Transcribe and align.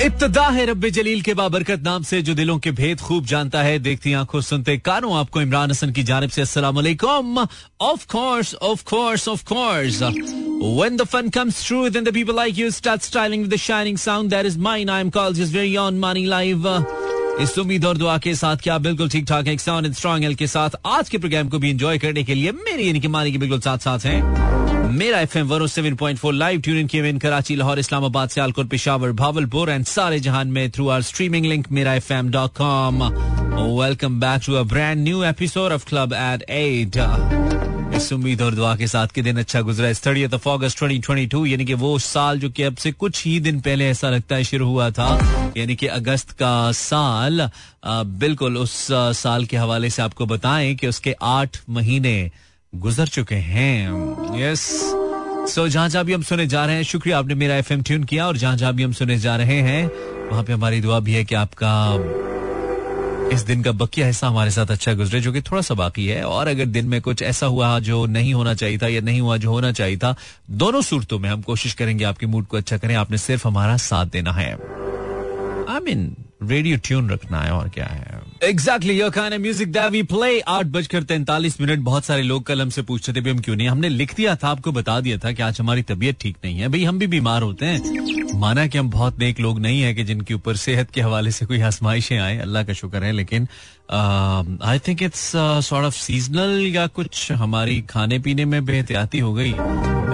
इब्तदा 0.00 0.46
है 0.48 0.64
रब्बे 0.66 0.90
जलील 0.90 1.20
के 1.22 1.32
बाबरकत 1.34 1.80
नाम 1.84 2.02
से 2.02 2.20
जो 2.22 2.34
दिलों 2.34 2.58
के 2.58 2.70
भेद 2.72 3.00
खूब 3.00 3.24
जानता 3.26 3.62
है। 3.62 3.78
देखती 3.78 4.12
आँखों 4.12 4.40
सुनते 4.40 4.76
कानों 4.78 5.12
आपको 5.16 5.40
इमरान 5.40 5.70
हसन 5.70 5.90
की 5.92 6.02
जानब 6.02 6.30
से 6.30 6.42
अस्सलाम 6.42 6.74
वालेकुम। 6.76 7.38
Of 7.80 8.06
course 8.12 8.54
of 8.54 8.84
course 8.90 9.28
of 9.28 9.44
course 9.52 10.02
When 10.78 10.96
the 11.00 11.06
fun 11.06 11.28
comes 11.30 11.60
through, 11.64 11.90
then 11.90 12.06
the 12.06 12.12
people 12.12 12.34
like 12.34 12.56
you 12.60 12.70
start 12.70 13.02
styling 13.02 13.44
with 13.44 13.50
the 13.50 13.60
shining 13.66 14.00
sound. 14.06 14.30
That 14.30 14.48
is 14.52 14.56
mine. 14.68 14.88
I 14.88 15.00
am 15.04 15.10
called 15.10 15.36
just 15.36 15.54
very 15.58 15.76
on 15.84 16.00
money 16.06 16.24
live. 16.32 16.66
इस 17.40 17.58
उम्मीद 17.58 17.84
और 17.84 17.96
दुआ 17.96 18.16
के 18.18 18.34
साथ 18.34 18.56
क्या 18.62 18.78
बिल्कुल 18.86 19.08
ठीक 19.10 19.26
ठाक 19.28 19.46
है 19.46 19.56
साउंड 19.58 19.86
एंड 19.86 19.94
स्ट्रॉन्ग 19.94 20.24
एल 20.24 20.34
के 20.34 20.46
साथ। 20.46 20.80
आज 20.86 21.08
के 21.08 21.18
प्रोग्राम 21.18 21.48
को 21.48 21.58
भी 21.58 21.70
एंजॉय 21.70 21.98
करने 21.98 22.24
के 22.24 22.34
लिए 22.34 22.52
मेरे 22.64 22.82
यानी 22.84 23.00
कि 23.00 23.08
मानी 23.08 23.32
के 23.32 23.38
बिल्कुल 23.38 23.60
साथ 23.60 23.78
साथ 23.88 24.06
हैं। 24.06 24.59
Mera 24.90 25.18
F 25.20 25.36
M 25.38 25.46
one 25.48 25.66
seven 25.66 25.94
point 25.96 26.18
four 26.18 26.32
live 26.34 26.60
tune 26.60 26.86
किए 26.86 27.00
हुए 27.00 27.12
कराची, 27.18 27.54
लाहौर, 27.56 27.78
इस्लामाबाद, 27.78 28.28
सियालकोट, 28.28 28.68
पिशावर, 28.68 29.12
भावलपुर 29.12 29.70
एंड 29.70 29.84
सारे 29.86 30.18
जहान 30.20 30.48
में 30.48 30.70
through 30.70 30.88
our 30.88 31.02
streaming 31.02 31.46
link 31.46 31.70
Mera 31.72 31.94
F 31.94 32.12
M 32.12 32.30
dot 32.30 32.56
com 32.56 33.02
welcome 33.80 34.20
back 34.20 34.42
to 34.46 34.54
a 34.54 34.62
brand 34.72 35.02
new 35.04 35.22
episode 35.24 35.72
of 35.72 35.84
club 35.88 36.12
eight 36.12 36.42
eight 36.50 37.94
इस 37.96 38.12
उम्मीद 38.12 38.42
और 38.42 38.54
दुआ 38.54 38.74
के 38.76 38.86
साथ 38.86 39.08
के 39.14 39.22
दिन 39.22 39.38
अच्छा 39.38 39.60
गुजरा 39.60 39.92
thirty 40.06 40.24
of 40.24 40.48
August 40.48 40.78
twenty 40.78 40.98
twenty 40.98 41.26
two 41.26 41.44
यानी 41.46 41.64
कि 41.64 41.74
वो 41.74 41.98
साल 41.98 42.38
जो 42.40 42.50
कि 42.50 42.62
अब 42.62 42.76
से 42.76 42.92
कुछ 42.92 43.24
ही 43.26 43.38
दिन 43.40 43.60
पहले 43.60 43.88
ऐसा 43.88 44.10
लगता 44.10 44.36
है 44.36 44.44
शुरू 44.44 44.66
हुआ 44.66 44.90
था, 44.90 45.08
यानी 45.56 45.76
कि 45.76 45.86
अगस्त 45.86 46.30
का 46.32 46.72
साल। 46.72 47.48
बिल्कुल 47.86 48.56
उस 48.58 48.86
साल 49.22 49.44
के 49.44 49.56
हवाले 49.56 49.90
से 49.90 50.02
आपको 50.02 50.26
बताएँ 50.26 50.74
कि 50.74 50.86
उसके 50.86 51.14
आठ 51.22 51.58
महीने 51.70 52.30
गुजर 52.72 53.06
चुके 53.06 53.34
हैं 53.34 54.40
यस 54.40 54.60
सो 55.54 55.68
जहाँ 55.68 55.88
जहाँ 55.88 56.04
भी 56.04 56.12
हम 56.12 56.22
सुने 56.22 56.46
जा 56.46 56.64
रहे 56.66 56.76
हैं, 56.76 56.82
शुक्रिया 56.82 57.18
आपने 57.18 57.34
मेरा 57.34 57.56
एफएम 57.56 57.82
ट्यून 57.82 58.04
किया 58.04 58.26
और 58.26 58.36
जहाँ 58.36 58.56
जहाँ 58.56 58.72
भी 58.74 58.82
हम 58.82 58.92
सुने 58.92 59.18
जा 59.18 59.36
रहे 59.36 59.60
हैं, 59.60 59.90
वहाँ 60.30 60.44
पे 60.44 60.52
हमारी 60.52 60.80
दुआ 60.80 61.00
भी 61.00 61.12
है 61.12 61.24
कि 61.24 61.34
आपका 61.34 61.72
इस 63.34 63.42
दिन 63.42 63.62
का 63.62 63.72
बकिया 63.72 64.06
हिस्सा 64.06 64.28
हमारे 64.28 64.50
साथ 64.50 64.66
अच्छा 64.66 64.94
गुजरे, 64.94 65.20
जो 65.20 65.32
कि 65.32 65.40
थोड़ा 65.40 65.62
सा 65.62 65.74
बाकी 65.74 66.06
है। 66.06 66.22
और 66.22 66.48
अगर 66.48 66.66
दिन 66.66 66.86
में 66.86 67.00
कुछ 67.00 67.22
ऐसा 67.22 67.46
हुआ 67.46 67.78
जो 67.78 68.06
नहीं 68.06 68.34
होना 68.34 68.54
चाहिए 68.54 68.78
था 68.78 68.88
या 68.88 69.00
नहीं 69.00 69.20
हुआ 69.20 69.36
जो 69.36 69.50
होना 69.50 69.72
चाहिए 69.72 69.96
था, 69.96 70.14
दोनों 70.50 70.82
सूरतों 70.82 71.18
में 71.18 71.30
हम 71.30 71.42
कोशिश 71.42 71.74
करेंगे 71.74 72.04
आपके 72.04 72.26
मूड 72.26 72.46
को 72.46 72.56
अच्छा 72.56 72.78
करें। 72.78 72.94
आपने 72.94 73.18
सिर्फ़ 73.18 73.48
हमारा 73.48 73.76
साथ 73.76 74.06
देना 74.06 74.32
है। 74.32 74.52
आई 75.70 75.80
मीन 75.80 76.16
रेडियो 76.42 76.76
ट्यून 76.76 77.10
रखना 77.10 77.40
है 77.40 77.50
और 77.50 77.68
क्या 77.68 77.86
है? 77.86 78.20
Exactly 78.42 79.00
your 79.00 79.10
kind 79.10 79.34
of 79.34 79.40
music 79.40 79.72
that 79.72 79.90
we 79.92 80.02
play 80.02 80.40
आठ 80.40 80.66
बजकर 80.66 81.02
तैंतालीस 81.02 81.60
मिनट। 81.60 81.78
बहुत 81.78 82.04
सारे 82.04 82.22
लोग 82.22 82.46
कल 82.46 82.62
हमसे 82.62 82.82
पूछ 82.82 83.08
रहे 83.08 83.16
थे 83.16 83.24
भी, 83.24 83.30
हम 83.30 83.38
क्यों 83.38 83.56
नहीं? 83.56 83.68
हमने 83.68 83.88
लिख 83.88 84.14
दिया 84.16 84.36
था, 84.36 84.48
आपको 84.48 84.72
बता 84.72 85.00
दिया 85.00 85.18
था 85.18 85.32
कि 85.32 85.42
आज 85.42 85.60
हमारी 85.60 85.82
तबीयत 85.82 86.16
ठीक 86.20 86.36
नहीं 86.44 86.58
है। 86.58 86.68
भाई, 86.68 86.84
हम 86.84 86.98
भी 86.98 87.06
बीमार 87.06 87.42
होते 87.42 87.66
हैं। 87.66 88.38
माना 88.38 88.66
कि 88.66 88.78
हम 88.78 88.90
बहुत 88.90 89.18
नेक 89.18 89.40
लोग 89.40 89.60
नहीं 89.60 89.80
है 89.82 89.94
कि 89.94 90.04
जिनके 90.04 90.34
ऊपर 90.34 90.56
सेहत 90.56 90.90
के 90.90 91.00
हवाले 91.00 91.30
से 91.30 91.46
कोई 91.46 91.60
आजमाइशें 91.60 92.18
आए। 92.18 92.38
अल्लाह 92.38 92.64
का 92.64 92.72
शुक्र 92.72 93.04
है, 93.04 93.12
लेकिन 93.12 93.48
I 93.92 94.78
think 94.78 95.02
it's 95.02 95.32
sort 95.36 95.86
of 95.86 95.94
seasonal 95.94 96.66
या 96.66 96.86
कुछ 96.86 97.32
हमारी 97.32 97.80
खाने 97.80 98.18
पीने 98.18 98.44
में 98.44 98.64
बेहतियाती 98.64 99.18
हो 99.18 99.34
गई। 99.34 99.54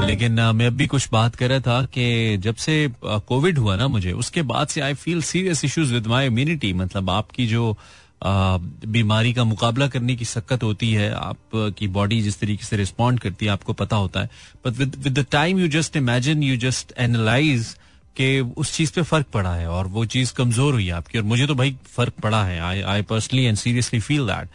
लेकिन 0.07 0.37
uh, 0.37 0.55
मैं 0.55 0.67
अभी 0.67 0.87
कुछ 0.87 1.09
बात 1.13 1.37
कर 1.37 1.49
रहा 1.49 1.61
था 1.61 1.85
कि 1.85 2.37
जब 2.37 2.55
से 2.55 2.93
कोविड 3.05 3.55
uh, 3.55 3.61
हुआ 3.61 3.77
ना 3.77 3.89
मुझे 3.89 4.13
उसके 4.13 4.43
बाद 4.43 4.69
से 4.69 4.81
I 4.81 4.95
feel 4.95 5.23
serious 5.23 5.65
issues 5.65 5.95
with 5.95 6.07
my 6.07 6.27
immunity 6.27 6.73
मतलब 6.73 7.11
आपकी 7.11 7.47
जो 7.47 7.79
uh, 8.23 8.61
बीमारी 8.87 9.33
का 9.33 9.45
मुकाबला 9.45 9.89
करने 9.89 10.17
की 10.17 10.25
सक्कत 10.25 10.63
होती 10.63 10.93
है 10.93 11.15
आपकी 11.15 11.89
बॉडी 11.89 12.23
जिस 12.23 12.41
तरीके 12.41 12.65
से 12.65 12.77
रिस्पॉन्ड 12.77 13.21
करती 13.21 13.47
है 13.47 13.53
आपको 13.53 13.73
पता 13.73 13.97
होता 13.97 14.21
है। 14.21 14.31
But 14.67 14.79
with 14.79 14.97
with 14.99 15.19
the 15.19 15.27
time 15.31 15.59
you 15.59 15.69
just 15.69 15.97
imagine 15.97 16.43
you 16.43 16.57
just 16.57 16.93
analyse 16.99 17.77
कि 18.17 18.41
उस 18.57 18.73
चीज़ 18.75 18.93
पे 18.93 19.03
फ़र्क 19.03 19.27
पड़ा 19.27 19.55
है 19.55 19.69
और 19.69 19.87
वो 19.87 20.05
चीज़ 20.05 20.33
कमज़ोर 20.35 20.75
हुई 20.75 20.89
आपकी। 20.91 21.19
और 21.19 21.25
मुझे 21.25 21.47
तो 21.47 21.55
भाई 21.55 21.77
फ़र्क 21.87 22.13
पड़ा 22.23 22.43
है। 22.45 22.61
I 22.61 22.81
I 22.83 23.03
personally 23.03 23.45
and 23.45 23.57
seriously 23.57 24.01
feel 24.01 24.27
that 24.27 24.49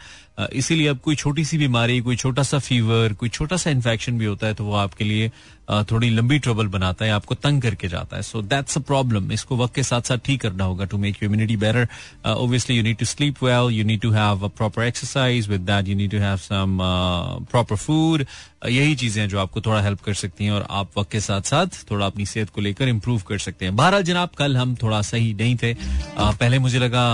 इसीलिए 0.52 0.88
अब 0.88 0.98
कोई 0.98 1.14
छोटी 1.14 1.44
सी 1.44 1.58
बीमारी 1.58 2.00
कोई 2.00 2.16
छोटा 2.16 2.42
सा 2.42 2.58
फीवर 2.58 3.12
कोई 3.12 3.28
छोटा 3.28 3.56
सा 3.56 3.70
इन्फेक्शन 3.70 4.18
भी 4.18 4.24
होता 4.24 4.46
है 4.46 4.54
तो 4.54 4.64
वो 4.64 4.74
आपके 4.74 5.04
लिए 5.04 5.30
थोड़ी 5.90 6.08
लंबी 6.10 6.38
ट्रबल 6.38 6.66
बनाता 6.66 7.04
है 7.04 7.10
आपको 7.10 7.34
तंग 7.34 7.62
करके 7.62 7.88
जाता 7.88 8.16
है। 8.16 8.22
सो 8.22 8.42
दैट्स 8.42 8.76
अ 8.78 8.80
प्रॉब्लम 8.80 9.32
इसको 9.32 9.56
वक्त 9.56 9.74
के 9.74 9.82
साथ 9.82 10.02
साथ 10.02 10.18
ठीक 10.18 10.40
करना 10.40 10.64
होगा 10.64 10.84
to 10.84 10.98
make 10.98 11.22
immunity 11.22 11.56
better 11.56 11.88
obviously 12.26 12.76
you 12.76 12.82
need 12.82 12.96
to 12.96 13.04
sleep 13.04 13.42
well 13.44 13.70
you 13.70 13.84
need 13.84 14.00
to 14.00 14.10
have 14.10 14.44
a 14.44 14.48
proper 14.48 14.82
exercise 14.82 15.48
with 15.48 15.60
that 15.60 15.88
you 15.88 15.96
need 15.96 16.10
to 16.10 16.18
have 16.18 16.36
some 16.36 16.78
proper 17.50 17.76
food 17.76 18.24
यही 18.68 18.94
चीज़ें 18.94 19.28
जो 19.28 19.38
आपको 19.38 19.60
थोड़ा 19.60 19.80
हेल्प 19.82 20.00
कर 20.00 20.14
सकती 20.14 20.44
हैं 20.44 20.52
और 20.52 20.66
आप 20.70 20.98
वक्त 20.98 21.10
के 21.12 21.20
साथ 21.20 21.40
साथ 21.42 21.66
थोड़ा 21.90 22.06
अपनी 22.06 22.26
सेहत 22.26 22.50
को 22.50 22.60
लेकर 22.60 22.88
इंप्रूव 22.88 23.22
कर 23.28 23.38
सकते 23.38 23.64
हैं। 23.64 23.76
बहरहाल 23.76 24.02
जनाब 24.02 24.28
कल 24.38 24.56
हम 24.56 24.74
थोड़ा 24.82 25.00
सही 25.02 25.32
नहीं 25.34 25.56
थे। 25.56 25.74
uh, 25.74 26.34
पहले 26.34 26.58
मुझे 26.58 26.78
लगा 26.78 27.06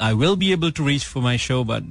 I 0.00 0.14
will 0.14 0.34
be 0.34 0.52
able 0.52 0.70
to 0.70 0.86
reach 0.86 1.04
for 1.04 1.22
my 1.22 1.38
show 1.38 1.62
but 1.64 1.82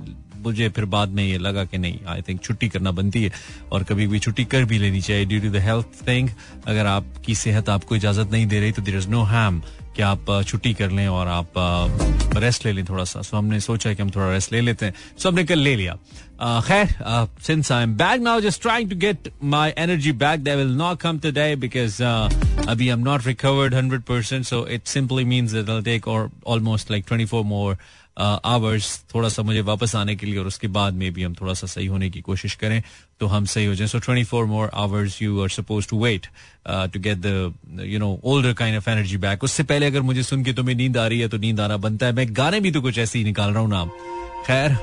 मुझे 0.43 0.69
फिर 0.69 0.85
बाद 0.85 1.09
में 1.09 1.23
ये 1.23 1.37
लगा 1.37 1.65
कि 1.65 1.77
नहीं 1.77 1.99
आई 2.07 2.21
थिंक 2.21 2.41
छुट्टी 2.41 2.69
करना 2.69 2.91
बनती 2.91 3.23
है 3.23 3.31
और 3.71 3.83
कभी 3.83 4.07
भी 4.07 4.19
छुट्टी 4.19 4.45
कर 4.45 4.65
भी 4.65 4.77
लेनी 4.77 5.01
चाहिए 5.01 5.25
due 5.25 5.39
to 5.41 5.49
the 5.49 5.61
health 5.61 6.07
thing 6.07 6.29
अगर 6.67 6.85
आपकी 6.85 7.35
सेहत 7.35 7.69
आपको 7.69 7.95
इजाज़त 7.95 8.31
नहीं 8.31 8.45
दे 8.47 8.59
रही 8.59 8.71
तो 8.71 8.81
देर 8.81 8.97
इज़ 8.97 9.07
नो 9.09 9.23
हैम 9.23 9.61
कि 9.95 10.01
आप 10.01 10.25
छुट्टी 10.47 10.73
कर 10.73 10.91
लें 10.91 11.07
और 11.07 11.27
आप 11.27 11.53
रेस्ट 12.37 12.65
ले 12.65 12.71
लें 12.71 12.85
थोड़ा 12.85 13.03
सा। 13.03 13.21
सो 13.21 13.37
हमने 13.37 13.59
सोचा 13.59 13.93
कि 13.93 14.01
हम 14.01 14.09
थोड़ा 14.09 14.31
रेस्ट 14.31 14.51
ले 14.53 14.61
लेते 14.61 14.85
हैं। 14.85 14.93
सो 15.17 15.29
हमने 15.29 15.43
कल 15.43 15.59
ले 15.59 15.75
लिया। 15.75 15.97
खैर 16.67 16.95
since 17.43 17.71
I 17.71 17.83
am 17.83 17.93
back 17.97 18.21
now 18.21 18.41
just 18.41 18.61
trying 18.61 18.89
to 18.89 18.95
get 18.95 19.29
my 19.43 19.73
energy 19.77 20.11
back 20.23 20.39
they 20.39 20.55
will 20.55 20.73
not 20.77 20.99
come 21.01 21.19
today 21.19 21.55
because 21.55 22.01
अभी 22.03 22.87
I 22.89 22.93
am 22.93 22.99
not 22.99 23.27
recovered 23.27 23.75
100% 23.75 24.43
so 24.43 24.65
it 24.67 24.87
simply 24.87 25.23
means 25.25 25.53
it 25.53 25.69
will 25.69 25.83
take 25.83 26.07
और 26.07 26.29
ऑलमोस्ट 26.47 26.91
लाइक 26.91 27.05
24 27.13 27.43
मोर 27.45 27.77
आवर्स 28.17 28.87
थोड़ा 29.13 29.29
सा 29.29 29.43
मुझे 29.43 29.61
वापस 29.63 29.95
आने 29.95 30.15
के 30.15 30.25
लिए 30.25 30.37
और 30.37 30.47
उसके 30.47 30.67
बाद 30.69 30.93
में 30.93 31.13
भी 31.13 31.23
हम 31.23 31.33
थोड़ा 31.33 31.53
सा 31.53 31.67
सही 31.67 31.85
होने 31.85 32.09
की 32.09 32.21
कोशिश 32.21 32.55
करें 32.55 32.81
तो 33.19 33.27
हम 33.27 33.45
सही 33.45 33.65
हो 33.65 33.75
जाए। 33.75 33.87
So 33.87 33.99
twenty 33.99 34.23
four 34.23 34.45
more 34.45 34.69
hours 34.73 35.21
you 35.21 35.41
are 35.43 35.49
suppose 35.49 35.87
to 35.89 36.03
wait 36.03 36.27
to 36.67 36.99
get 36.99 37.17
the 37.17 37.53
you 37.85 37.99
know 37.99 38.19
older 38.23 38.53
kind 38.53 38.77
of 38.77 38.89
energy 38.89 39.17
back 39.17 39.43
उससे 39.43 39.63
पहले 39.63 39.85
अगर 39.85 40.01
मुझे 40.01 40.23
सुन 40.23 40.43
के 40.43 40.53
तुम्हें 40.53 40.75
नींद 40.75 40.97
आ 40.97 41.07
रही 41.07 41.19
है 41.19 41.27
तो 41.27 41.37
नींद 41.37 41.59
आना 41.59 41.77
बनता 41.77 42.05
है। 42.05 42.13
मैं 42.13 42.27
गाने 42.31 42.59
भी 42.59 42.71
तो 42.71 42.81
कुछ 42.81 42.97
ऐसे 42.97 43.19
ही 43.19 43.25
निकाल 43.25 43.51
रहा 43.51 43.61
हूँ 43.61 43.69
नाम। 43.69 43.89
खैर 44.47 44.77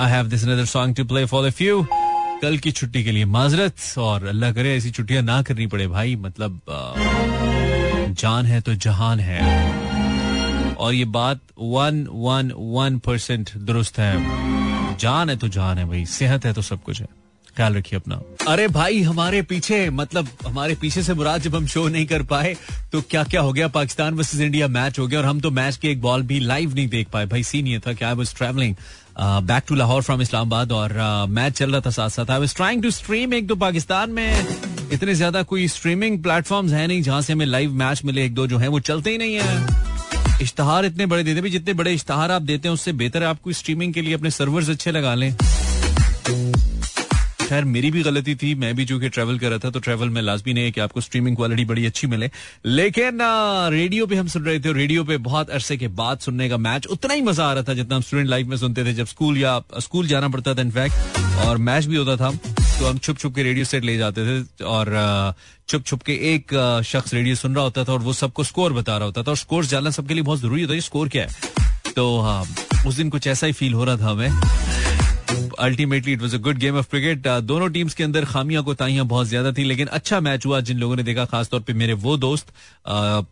I 0.00 0.10
have 0.10 0.26
this 0.28 0.44
another 0.44 0.64
song 0.66 0.96
to 0.96 1.04
play 1.04 1.24
for 1.26 1.48
the 1.48 1.52
few 1.52 1.86
कल 2.42 2.58
की 2.58 2.70
छुट्टी 2.72 3.04
के 3.04 3.12
लिए 3.12 3.24
माजरत, 3.24 3.74
और 3.98 4.26
अल्लाह 4.26 4.52
करे 4.52 4.74
ऐसी 4.76 4.90
छुट्टियाँ 4.90 5.22
ना 5.22 5.40
करनी 5.42 5.66
पड़े 5.66 5.86
भाई। 5.88 6.16
मतलब 6.16 6.60
जान 8.18 8.46
है 8.46 8.60
तो 8.60 8.74
जहान 8.76 9.20
है। 9.20 9.81
और 10.82 10.94
ये 10.94 11.04
बात 11.14 11.40
वन 11.58 12.06
वन 12.10 12.52
वन 12.56 12.98
परसेंट 12.98 13.50
दुरुस्त 13.56 13.98
है। 13.98 14.96
जान 14.98 15.30
है 15.30 15.36
तो 15.36 15.48
जान 15.50 15.78
है 15.78 15.84
भाई 15.88 16.04
सेहत 16.08 16.44
है 16.44 16.52
तो 16.52 16.62
सब 16.62 16.82
कुछ 16.82 17.00
है। 17.00 17.06
ख्याल 17.56 17.74
रखिए 17.74 17.98
अपना। 17.98 18.20
अरे 18.48 18.66
भाई 18.68 19.00
हमारे 19.02 19.40
पीछे 19.42 19.88
मतलब 19.90 20.28
हमारे 20.46 20.74
पीछे 20.74 21.02
से 21.02 21.14
मुराद 21.14 21.42
जब 21.42 21.56
हम 21.56 21.66
शो 21.66 21.86
नहीं 21.88 22.06
कर 22.06 22.22
पाए 22.24 22.54
तो 22.92 23.00
क्या 23.10 23.24
क्या 23.24 23.40
हो 23.40 23.52
गया? 23.52 23.68
पाकिस्तान 23.70 24.14
वर्सेस 24.14 24.40
इंडिया 24.40 24.68
मैच 24.68 24.98
हो 24.98 25.06
गया 25.06 25.18
और 25.18 25.26
हम 25.26 25.40
तो 25.40 25.50
मैच 25.50 25.76
के 25.76 25.90
एक 25.90 26.00
बॉल 26.02 26.22
भी 26.22 26.40
लाइव 26.40 26.74
नहीं 26.74 26.88
देख 26.88 27.08
पाए। 27.12 27.26
भाई 27.26 27.42
सीन 27.42 27.66
ये 27.66 27.78
था 27.78 27.92
कि 27.92 28.04
I 28.04 28.14
was 28.14 28.34
travelling 28.36 28.74
back 29.18 29.64
to 29.68 29.74
Lahore 29.74 30.02
from 30.02 30.22
Islamabad 30.22 30.72
और 30.72 30.92
मैच 31.28 31.52
uh, 31.52 31.58
चल 31.58 31.72
रहा 31.72 31.80
था 31.80 31.90
साथ 31.90 32.10
साथ 32.10 32.30
I 32.30 32.38
was 32.38 32.54
trying 32.56 32.82
to 32.82 32.90
stream 32.90 33.34
एक 33.34 33.48
तो 33.48 33.56
पाकिस्तान 33.56 34.10
में। 34.10 34.46
इतने 34.92 35.14
ज़्यादा 35.14 35.42
कोई 35.44 35.68
स्ट्रीमिंग 35.68 36.22
प्लेटफॉर्म्स 36.22 36.72
है 36.72 36.86
नहीं 36.86 37.02
जहाँ 37.02 37.20
से 37.22 37.32
हमें 37.32 37.46
लाइव 37.46 37.72
मैच 37.74 38.04
मिले 38.04 38.24
एक 38.24 38.34
दो 38.34 38.46
जो 38.46 38.58
है 38.58 38.68
वो 38.68 38.80
चलते 38.80 39.10
ही 39.10 39.18
नहीं 39.18 39.34
है। 39.34 39.91
इश्तहार 40.42 40.84
इतने 40.84 41.06
बड़े 41.06 41.22
देते 41.24 41.40
भी 41.40 41.50
जितने 41.50 41.72
बड़े 41.72 41.92
इश्तहार 41.94 42.30
आप 42.30 42.42
देते 42.42 42.68
हैं, 42.68 42.74
उससे 42.74 42.92
बेहतर 42.92 43.22
है 43.22 43.28
आपको 43.28 43.52
स्ट्रीमिंग 43.52 43.94
के 43.94 44.02
लिए 44.02 44.14
अपने 44.14 44.30
सर्वर्स 44.30 44.70
अच्छे 44.70 44.90
लगा 44.90 45.14
लें। 45.14 45.34
खैर, 47.52 47.64
मेरी 47.66 47.90
भी 47.90 48.02
गलती 48.02 48.34
थी। 48.34 48.54
मैं 48.54 48.74
भी 48.76 48.84
चूँकि 48.86 49.08
ट्रेवल 49.08 49.38
कर 49.38 49.50
रहा 49.50 49.58
था 49.58 49.70
तो 49.70 49.80
ट्रेवल 49.80 50.08
में 50.08 50.20
लाजमी 50.22 50.52
नहीं 50.52 50.64
है 50.64 50.70
कि 50.72 50.80
आपको 50.80 51.00
स्ट्रीमिंग 51.00 51.36
क्वालिटी 51.36 51.64
बड़ी 51.64 51.84
अच्छी 51.86 52.06
मिले। 52.06 52.30
लेकिन 52.66 53.18
रेडियो 53.72 54.06
पे 54.06 54.16
हम 54.16 54.28
सुन 54.28 54.44
रहे 54.44 54.60
थे 54.60 54.72
रेडियो 54.72 55.04
पे 55.04 55.16
बहुत 55.20 55.50
अरसे 55.50 55.76
के 55.76 55.88
बाद 55.90 56.18
सुनने 56.20 56.48
का 56.48 56.56
मैच 56.58 56.86
उतना 56.88 57.14
ही 57.14 57.22
मज़ा 57.22 57.44
आ 57.44 57.52
रहा 57.52 57.62
था 57.62 57.74
जितना 57.74 57.96
हम 57.96 58.02
स्टूडेंट 58.02 58.28
लाइफ 58.28 58.46
में 58.46 58.56
सुनते 58.56 58.84
थे। 58.84 58.92
जब 58.94 59.06
स्कूल 59.06 59.38
या 59.38 59.60
स्कूल 59.78 60.06
जाना 60.06 60.28
पड़ता 60.28 60.54
था 60.54 60.62
इनफैक्ट 60.62 61.18
और 61.46 61.58
मैच 61.60 61.84
भी 61.84 61.96
होता 61.96 62.16
था 62.16 62.30
तो 62.78 62.86
हम 62.86 62.98
छुप 62.98 63.18
छुप 63.18 63.34
के 63.34 63.42
रेडियो 63.42 63.64
सेट 63.64 63.84
ले 63.84 63.96
जाते 63.96 64.26
थे 64.26 64.64
और 64.64 64.94
छुप 65.68 65.84
छुप 65.84 66.02
के 66.02 66.12
एक 66.34 66.54
शख्स 66.86 67.14
रेडियो 67.14 67.34
सुन 67.34 67.54
रहा 67.54 67.64
होता 67.64 67.84
था 67.84 67.92
और 67.92 68.00
वो 68.00 68.12
सबको 68.14 68.44
स्कोर 68.44 68.72
बता 68.72 68.96
रहा 68.96 69.06
होता 69.06 69.22
था। 69.22 69.30
और 69.30 69.36
स्कोर 69.36 69.64
जानना 69.66 69.90
सबके 69.90 70.14
लिए 70.14 70.22
बहुत 70.22 70.40
ज़रूरी 70.40 70.62
होता 70.62 70.74
है 70.74 70.80
स्कोर 70.80 71.08
क्या 71.08 71.22
है? 71.22 71.28
तो 71.96 72.20
हाँ 72.20 72.44
उस 72.86 72.94
दिन 72.94 73.10
कुछ 73.10 73.26
ऐसा 73.26 73.46
ही 73.46 73.52
फील 73.52 73.74
हो 73.74 73.84
रहा 73.84 73.96
था 73.96 74.10
हमें। 74.10 74.91
Ultimately 75.58 76.12
it 76.12 76.20
was 76.20 76.34
a 76.36 76.38
good 76.40 76.58
game 76.58 76.76
of 76.78 76.88
cricket 76.90 77.26
दोनों 77.42 77.68
टीम्स 77.70 77.94
के 77.94 78.04
अंदर 78.04 78.24
खामियाँ 78.24 78.62
कोताहियाँ 78.64 79.04
बहुत 79.06 79.26
ज़्यादा 79.26 79.52
थी 79.52 79.64
लेकिन 79.64 79.86
अच्छा 79.98 80.20
मैच 80.20 80.46
हुआ 80.46 80.60
जिन 80.60 80.78
लोगों 80.78 80.96
ने 80.96 81.02
देखा 81.02 81.24
खासतौर 81.24 81.60
पे 81.60 81.72
मेरे 81.72 81.92
वो 81.94 82.16
दोस्त 82.16 82.48
uh, 82.48 83.24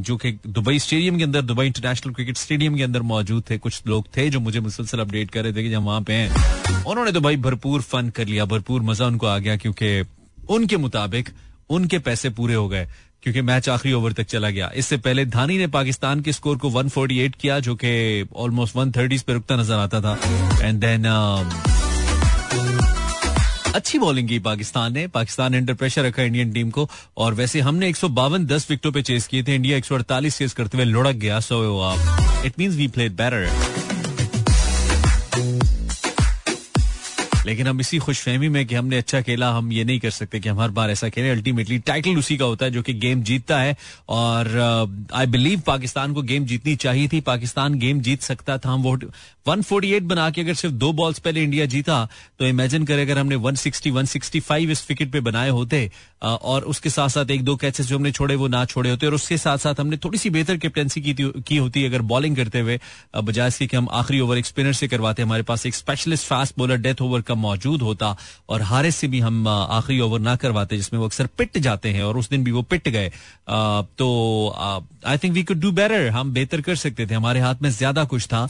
जो 0.00 0.16
कि 0.16 0.32
दुबई 0.46 0.78
स्टेडियम 0.78 1.18
के 1.18 1.24
अंदर 1.24 1.42
दुबई 1.42 1.66
इंटरनेशनल 1.66 2.14
क्रिकेट 2.14 2.36
स्टेडियम 2.36 2.76
के 2.76 2.82
अंदर 2.82 3.02
मौजूद 3.02 3.44
थे। 3.50 3.58
कुछ 3.58 3.82
लोग 3.86 4.06
थे 4.16 4.28
जो 4.30 4.40
मुझे 4.40 4.60
मुसलसल 4.60 5.00
अपडेट 5.00 5.30
कर 5.30 5.42
रहे 5.44 5.52
थे 5.52 5.62
कि 5.62 5.70
जब 5.70 5.84
वहाँ 5.84 6.00
पे 6.02 6.12
हैं 6.12 6.84
उन्होंने 6.84 7.12
तो 7.12 7.20
भाई 7.20 7.36
भरपूर 7.46 7.82
फन 7.82 8.10
कर 8.10 8.26
लिया 8.26 8.44
भरपूर 8.46 8.82
मज़ा 8.82 9.06
उनको 9.06 9.26
आ 9.26 9.38
गया 9.38 9.56
क्योंकि 9.56 10.02
उनके 10.50 10.76
मुताबिक 10.76 11.28
उनके 11.70 11.98
पैसे 11.98 12.30
पूरे 12.30 12.54
हो 12.54 12.68
गए। 12.68 12.86
क्योंकि 13.22 13.40
मैच 13.42 13.68
आखिरी 13.68 13.92
ओवर 13.94 14.12
तक 14.12 14.26
चला 14.26 14.50
गया। 14.50 14.70
इससे 14.74 14.96
पहले 14.96 15.24
धानी 15.26 15.58
ने 15.58 15.66
पाकिस्तान 15.68 16.20
के 16.20 16.32
स्कोर 16.32 16.56
को 16.56 16.70
148 16.72 17.34
किया, 17.40 17.58
जो 17.60 17.74
कि 17.74 18.28
ऑलमोस्ट 18.36 18.76
130 18.76 19.22
पे 19.22 19.32
रुकता 19.32 19.56
नज़र 19.56 19.74
आता 19.74 20.00
था। 20.00 20.18
एंड 20.62 20.80
देन 20.80 21.06
अच्छी 23.74 23.98
बॉलिंग 23.98 24.28
की 24.28 24.38
पाकिस्तान 24.38 24.92
ने। 24.92 25.06
पाकिस्तान 25.08 25.52
ने 25.52 25.58
अंडर 25.58 25.74
प्रेशर 25.74 26.04
रखा 26.04 26.22
इंडियन 26.22 26.52
टीम 26.52 26.70
को। 26.70 26.88
और 27.16 27.34
वैसे 27.34 27.60
हमने 27.60 27.88
एक 27.88 27.96
सौ 27.96 28.08
बावन 28.10 28.46
दस 28.46 28.66
विकेटों 28.70 28.92
पे 28.92 29.02
चेस 29.02 29.26
किए 29.26 29.42
थे। 29.42 29.54
इंडिया 29.54 29.76
एक 29.78 29.84
सौ 29.84 29.94
अड़तालीस 29.94 30.38
चेस 30.38 30.52
करते 30.52 30.78
हुए 30.78 30.86
लुढ़क 30.86 31.16
गया। 31.16 31.40
So 31.40 31.62
it 32.46 32.58
mean 32.58 32.70
we 32.70 32.88
played 32.88 33.12
better 33.16 33.48
लेकिन 37.50 37.66
हम 37.66 37.80
इसी 37.80 37.98
खुशफहमी 37.98 38.48
में 38.48 38.66
कि 38.66 38.74
हमने 38.74 38.96
अच्छा 38.96 39.20
खेला 39.20 39.50
हम 39.50 39.72
ये 39.72 39.84
नहीं 39.84 40.00
कर 40.00 40.10
सकते 40.10 40.40
कि 40.40 40.48
हम 40.48 40.60
हर 40.60 40.68
बार 40.68 40.90
ऐसा 40.90 41.08
खेलें। 41.08 41.30
अल्टीमेटली 41.30 41.78
टाइटल 41.78 42.16
उसी 42.16 42.36
का 42.36 42.44
होता 42.44 42.64
है 42.64 42.70
जो 42.70 42.82
कि 42.82 42.94
गेम 42.94 43.22
जीतता 43.22 43.60
है। 43.60 43.76
और 44.08 44.46
आई 45.14 45.26
uh, 45.26 45.32
बिलीव 45.32 45.60
पाकिस्तान 45.60 46.12
को 46.12 46.22
गेम 46.22 46.44
जीतनी 46.44 46.76
चाहिए 46.76 47.08
थी। 47.08 47.20
पाकिस्तान 47.20 47.74
गेम 47.74 48.00
जीत 48.00 48.22
सकता 48.22 48.58
था। 48.58 48.70
हम 48.70 48.82
वोट 48.82 49.04
148 49.48 50.02
बना 50.02 50.30
के 50.30 50.40
अगर 50.40 50.54
सिर्फ़ 50.54 50.74
दो 50.74 50.92
बॉल्स 50.92 51.18
पहले 51.18 51.42
इंडिया 51.42 51.66
जीता 51.66 52.08
तो 52.38 52.46
इमेजिन 52.46 52.84
करें 52.84 53.02
अगर 53.02 53.18
हमने 53.18 53.36
160 53.36 53.90
165 53.90 54.70
इस 54.70 54.86
विकेट 54.88 55.12
पे 55.12 55.20
बनाए 55.20 55.50
होते 55.50 55.90
और 56.22 56.64
उसके 56.64 56.90
साथ 56.90 57.08
साथ 57.08 57.30
एक 57.30 57.44
दो 57.44 57.56
कैचेस 57.56 57.86
जो 57.86 57.96
हमने 57.96 58.12
छोड़े 58.12 58.34
वो 58.36 58.48
ना 58.48 58.64
छोड़े 58.64 58.90
होते 58.90 59.06
और 59.06 59.14
उसके 59.14 59.36
साथ 59.38 59.58
साथ 59.58 59.80
हमने 59.80 59.96
थोड़ी 59.96 60.18
सी 60.18 60.30
बेहतर 60.30 60.56
कैप्टनसी 60.56 61.00
की, 61.00 61.14
की 61.14 61.56
होती 61.56 61.84
अगर 61.84 62.02
बॉलिंग 62.02 62.36
करते 62.36 62.60
हुए। 62.60 62.78
बजाय 63.16 63.48
इसके 63.48 63.66
कि 63.66 63.76
हम 63.76 63.88
आखिरी 63.92 64.20
ओवर 64.20 64.38
एक 64.38 64.46
स्पिनर 64.46 64.72
से 64.72 64.88
करवाते 64.88 65.22
हमारे 65.22 65.42
पास 65.42 65.66
एक 65.66 65.74
specialist 65.74 66.26
fast 66.26 66.54
bowler 66.58 66.76
death 66.76 67.02
over 67.02 67.20
का 67.20 67.34
मौजूद 67.34 67.82
होता 67.82 68.16
और 68.48 68.62
हारे 68.62 68.90
से 68.90 69.08
भी 69.08 69.20
हम 69.20 69.48
आखिरी 69.48 70.00
ओवर 70.00 70.20
ना 70.20 70.36
करवाते 70.36 70.76
जिसमें 70.76 71.00
वो 71.00 71.06
अक्सर 71.06 71.26
पिट 71.38 71.58
जाते 71.58 71.88
हैं 71.88 72.02
और 72.02 72.18
उस 72.18 72.28
दिन 72.30 72.44
भी 72.44 72.52
वो 72.52 72.62
पिट 72.62 72.88
गए। 72.88 73.08
तो 73.98 74.08
I 75.06 75.18
think 75.18 75.34
we 75.34 75.42
could 75.42 75.60
do 75.60 75.70
better 75.72 76.08
हम 76.08 76.32
बेहतर 76.32 76.60
कर 76.60 76.74
सकते 76.76 77.06
थे। 77.06 77.14
हमारे 77.14 77.40
हाथ 77.40 77.62
में 77.62 77.70
ज़्यादा 77.70 78.04
कुछ 78.04 78.26
था। 78.26 78.42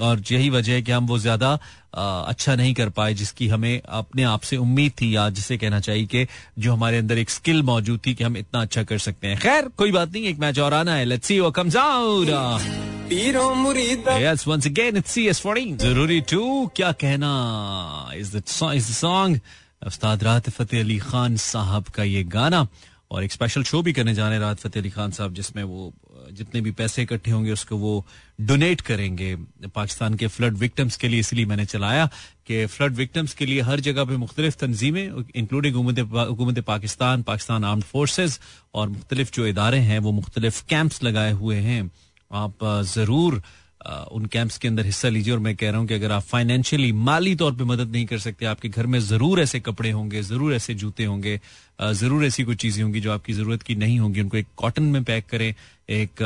और 0.00 0.22
यही 0.30 0.50
वजह 0.50 0.72
है 0.72 0.82
कि 0.82 0.92
हम 0.92 1.06
वो 1.06 1.18
ज़्यादा 1.18 1.58
अच्छा 1.94 2.54
नहीं 2.56 2.74
कर 2.74 2.88
पाए 2.90 3.14
जिसकी 3.14 3.48
हमें 3.48 3.80
अपने 3.82 4.22
आप 4.24 4.42
से 4.42 4.56
उम्मीद 4.56 4.92
थी। 5.00 5.14
या 5.16 5.28
जिसे 5.30 5.56
कहना 5.56 5.80
चाहिए 5.80 6.06
कि 6.06 6.26
जो 6.58 6.72
हमारे 6.72 6.98
अंदर 6.98 7.18
एक 7.18 7.30
स्किल 7.30 7.62
मौजूद 7.62 8.00
थी 8.06 8.14
कि 8.14 8.24
हम 8.24 8.36
इतना 8.36 8.62
अच्छा 8.62 8.82
कर 8.82 8.98
सकते 8.98 9.28
हैं। 9.28 9.38
खैर 9.40 9.68
कोई 9.76 9.92
बात 9.92 10.12
नहीं 10.12 10.24
एक 10.26 10.38
मैच 10.38 10.58
और 10.58 10.74
आना 10.74 10.94
है। 10.94 11.04
Let's 11.04 11.28
see 11.28 11.40
comes 11.56 11.76
out 11.76 12.28
Yes, 13.04 14.46
once 14.46 14.66
again 14.68 14.96
it's 14.96 15.12
CS14. 15.14 15.76
ज़रूरी 15.80 16.20
टू 16.30 16.70
क्या 16.76 16.92
कहना? 16.92 18.10
Is 18.16 18.36
the 18.36 18.42
song 18.46 19.40
Ustad 19.86 20.22
Rahat 20.24 20.48
Fateh 20.50 20.80
Ali 20.80 20.98
Khan 20.98 21.36
साहब 21.36 21.84
का 21.94 22.02
ये 22.02 22.22
गाना। 22.34 22.66
और 23.14 23.24
एक 23.24 23.32
स्पेशल 23.32 23.62
शो 23.62 23.80
भी 23.82 23.92
करने 23.92 24.14
जाने 24.14 24.38
राहत 24.38 24.58
फतेह 24.60 24.82
अली 24.82 24.90
खान 24.90 25.10
साहब, 25.14 25.34
जिसमें 25.34 25.62
वो, 25.62 25.92
जितने 26.32 26.60
भी 26.60 26.70
पैसे 26.74 27.02
इकट्ठे 27.02 27.30
होंगे, 27.30 27.50
उसको 27.52 27.76
वो 27.78 27.92
डोनेट 28.42 28.80
करेंगे। 28.80 29.34
पाकिस्तान 29.70 30.14
के 30.14 30.26
फ्लड 30.26 30.56
विक्टम्स 30.58 30.96
के 30.96 31.08
लिए 31.08 31.20
इसलिए 31.20 31.46
मैंने 31.46 31.64
चलाया 31.66 32.06
कि 32.46 32.64
फ्लड 32.66 32.94
विक्टम्स 32.94 33.34
के 33.34 33.46
लिए 33.46 33.60
हर 33.62 33.80
जगह 33.80 34.04
पे 34.04 34.16
मुख्तलिफ़ 34.18 34.56
तनजीमें 34.60 35.24
इंक्लूडिंग 35.34 35.74
हुकूमत 35.74 36.58
पाकिस्तान 36.66 37.22
पाकिस्तान 37.22 37.64
आर्म्ड 37.64 37.84
फोर्सेज 37.84 38.38
और 38.74 38.88
मुख्तलिफ़ 38.88 39.30
जो 39.34 39.46
इदारे 39.46 39.78
हैं, 39.80 39.98
वो 39.98 40.12
मुख्तलिफ़ 40.12 40.62
कैंप्स 40.68 41.02
लगाए 41.02 41.32
हुए 41.34 41.56
हैं। 41.60 41.90
आप 42.30 42.64
ज़रूर 42.94 43.42
उन 43.86 44.26
कैंप्स 44.32 44.56
के 44.58 44.68
अंदर 44.68 44.86
हिस्सा 44.86 45.08
लीजिए 45.08 45.32
और 45.34 45.38
मैं 45.40 45.54
कह 45.56 45.70
रहा 45.70 45.78
हूँ 45.78 45.86
कि 45.88 45.94
अगर 45.94 46.12
आप 46.12 46.22
फाइनेंशियली 46.22 46.92
माली 46.92 47.34
तौर 47.36 47.52
पे 47.54 47.64
मदद 47.64 47.90
नहीं 47.92 48.06
कर 48.06 48.18
सकते, 48.18 48.46
आपके 48.46 48.68
घर 48.68 48.86
में 48.86 48.98
ज़रूर 49.00 49.40
ऐसे 49.40 49.60
कपड़े 49.60 49.90
होंगे, 49.90 50.22
ज़रूर 50.22 50.54
ऐसे 50.54 50.74
जूते 50.74 51.04
होंगे 51.04 51.40
ज़रूर 51.82 52.24
ऐसी 52.24 52.44
कुछ 52.44 52.56
चीज़ें 52.56 52.82
होंगी 52.82 53.00
जो 53.00 53.12
आपकी 53.12 53.32
ज़रूरत 53.32 53.62
की 53.62 53.74
नहीं 53.74 53.98
होंगी, 53.98 54.20
उनको 54.20 54.36
एक 54.36 54.46
कॉटन 54.56 54.82
में 54.82 55.02
पैक 55.04 55.26
करें, 55.30 55.54
एक 55.90 56.22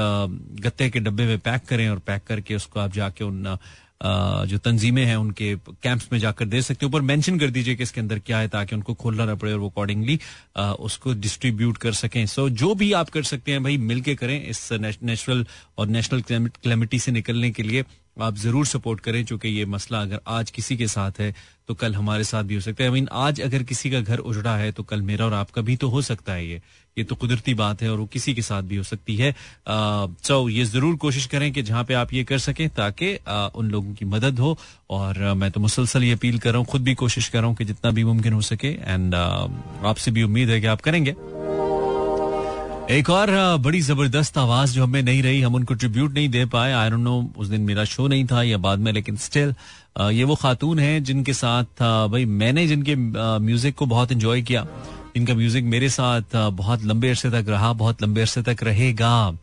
गत्ते 0.63 0.89
के 0.91 1.01
डब्बे 1.01 1.27
में 1.27 1.39
पैक 1.39 1.65
करें 1.69 1.89
और 1.89 1.99
पैक 2.07 2.25
करके 2.27 2.55
उसको 2.55 2.81
आप 2.81 2.93
जाके 2.93 3.25
उन 3.25 3.57
जो 4.05 4.59
तंजीमें 4.59 5.05
हैं 5.05 5.17
उनके 5.17 5.55
कैंप्स 5.83 6.09
में 6.13 6.19
जाकर 6.19 6.47
दे 6.47 6.63
सकते 6.63 6.87
हो। 6.87 6.91
पर 6.93 7.01
मेंशन 7.01 7.39
कर 7.39 7.51
दीजिए 7.51 7.75
कि 7.77 7.83
इसके 7.83 8.01
अंदर 8.01 8.19
क्या 8.19 8.39
है 8.39 8.49
ताकि 8.49 8.77
उनको 8.77 8.95
खोलना 8.95 9.25
ना 9.25 9.35
पड़े 9.35 9.53
और 9.53 9.59
वो 9.59 9.69
अकॉर्डिंगली 9.69 10.19
उसको 10.81 11.13
डिस्ट्रीब्यूट 11.15 11.77
कर 11.77 11.93
सकें। 11.93 12.25
सो 12.27 12.49
so, 12.49 12.55
जो 12.55 12.75
भी 12.75 12.93
आप 12.93 13.09
कर 13.11 13.23
सकते 13.23 13.53
हैं 13.53 13.63
भाई 13.63 13.77
मिलके 13.77 14.15
करें 14.15 14.43
इस 14.45 14.69
नेशनल 14.73 15.47
और 15.79 15.87
नेशनल 15.89 16.23
क्लेमिटी 16.31 16.99
से 16.99 17.13
निकलने 17.13 17.51
के 17.51 17.63
लिए। 17.63 17.85
आप 18.21 18.37
ज़रूर 18.37 18.67
सपोर्ट 18.67 19.01
करें, 19.01 19.25
चूँकि 19.25 19.49
ये 19.49 19.65
मसला 19.67 20.01
अगर 20.03 20.21
आज 20.29 20.51
किसी 20.51 20.77
के 20.77 20.87
साथ 20.89 21.21
है 21.21 21.35
तो 21.69 21.75
कल 21.75 21.95
हमारे 21.95 22.25
साथ 22.25 22.45
भी 22.45 22.55
हो 22.55 22.61
सकता 22.61 22.83
है। 22.83 22.89
आई 22.89 22.95
मीन 22.95 23.09
आज 23.13 23.41
अगर 23.41 23.63
किसी 23.63 23.91
का 23.91 24.01
घर 24.01 24.19
उजड़ा 24.21 24.57
है 24.57 24.71
तो 24.73 24.83
कल 24.83 25.03
मेरा 25.03 25.25
और 25.25 25.35
आपका 25.35 25.63
भी 25.63 25.77
तो 25.77 25.89
हो 25.89 26.03
सकता 26.03 26.33
है 26.33 26.47
ये। 26.47 26.61
ये 26.97 27.05
तो 27.05 27.15
कुदरती 27.15 27.55
बात 27.55 27.83
है 27.83 27.91
और 27.91 27.99
वो 27.99 28.07
किसी 28.07 28.35
के 28.35 28.43
साथ 28.43 28.63
भी 28.63 28.77
हो 28.77 28.83
सकती 28.83 29.17
है। 29.17 29.35
सो 29.69 30.49
ये 30.49 30.65
ज़रूर 30.65 30.97
कोशिश 30.97 31.27
करें 31.27 31.51
कि 31.53 31.63
जहाँ 31.63 31.85
पे 31.85 31.95
आप 31.95 32.13
ये 32.15 32.25
कर 32.25 32.39
सकें, 32.39 32.69
ताकि 32.71 33.15
उन 33.55 33.71
लोगों 33.71 33.95
की 33.95 34.05
मदद 34.07 34.39
हो। 34.39 34.57
और 34.91 35.19
मैं 35.35 35.51
तो 35.51 35.61
मुसलसल 35.61 36.05
ये 36.05 36.13
अपील 36.13 36.39
कर 36.39 36.51
रहा 36.51 36.59
हूँ, 36.59 36.67
खुद 36.67 36.83
भी 36.83 36.95
कोशिश 36.97 37.29
कर 37.29 37.39
रहा 37.39 37.49
हूँ 37.49 37.57
कि 37.57 37.65
जितना 37.65 37.91
भी 37.91 38.05
मुमकिन 38.05 38.33
हो 38.33 38.41
सके। 38.43 38.69
एंड 38.69 39.15
आपसे 39.15 40.11
भी 40.11 40.23
उम्मीद 40.23 40.51
है 40.51 40.61
कि 40.61 40.67
आप 40.67 40.81
करेंगे। 40.81 41.15
एक 42.91 43.09
और 43.11 43.31
बड़ी 43.61 43.81
ज़बरदस्त 43.81 44.39
आवाज़ 44.39 44.73
जो 44.75 44.83
हमें 44.83 45.03
नहीं 45.03 45.23
रही, 45.23 45.41
हम 45.41 45.55
उनको 45.55 45.75
ट्रिब्यूट 45.75 46.13
नहीं 46.13 46.29
दे 46.29 46.45
पाए। 46.53 46.73
आई 46.73 46.91
नो 46.91 47.17
उस 47.37 47.49
दिन 47.49 47.61
मेरा 47.61 47.85
शो 47.85 48.07
नहीं 48.09 48.25
था 48.27 48.43
या 48.43 48.59
बाद 48.59 48.79
में, 48.79 48.93
लेकिन 48.93 49.17
स्टिल 49.17 49.55
ये 50.13 50.25
वो 50.25 50.35
खातून 50.35 50.79
है 50.79 51.01
जिनके 51.01 51.33
साथ 51.33 51.83
भाई 51.83 52.25
मैंने 52.25 52.67
जिनके 52.67 52.95
म्यूज़िक 52.97 53.75
को 53.77 53.87
बहुत 53.87 54.13
इंजॉय 54.13 54.43
किया। 54.43 54.67
इनका 55.17 55.35
म्यूज़िक 55.35 55.65
मेरे 55.65 55.89
साथ 55.91 56.37
बहुत 56.55 56.85
लंबे 56.85 57.09
अरसे 57.09 57.31
तक 57.31 57.49
रहा, 57.49 57.73
बहुत 57.75 58.03
लंबे 58.03 58.21
अरसे 58.21 58.43
तक 58.43 58.63
रहेगा। 58.63 59.37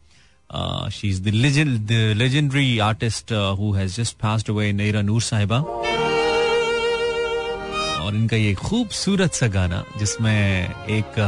She 0.94 1.10
is 1.10 1.22
the 1.22 1.28
legendary 2.18 2.78
artist 2.80 3.34
who 3.60 3.72
has 3.74 4.02
just 4.02 4.18
passed 4.22 4.50
away 4.50 4.72
Nayyara 4.74 5.02
Noor 5.02 5.22
Sahiba. 5.22 5.60
और 8.02 8.16
इनका 8.16 8.38
ये 8.38 8.54
खूबसूरत 8.56 9.34
सा 9.34 9.48
गाना, 9.50 9.84
जिसमें 10.00 10.70
एक 10.90 11.22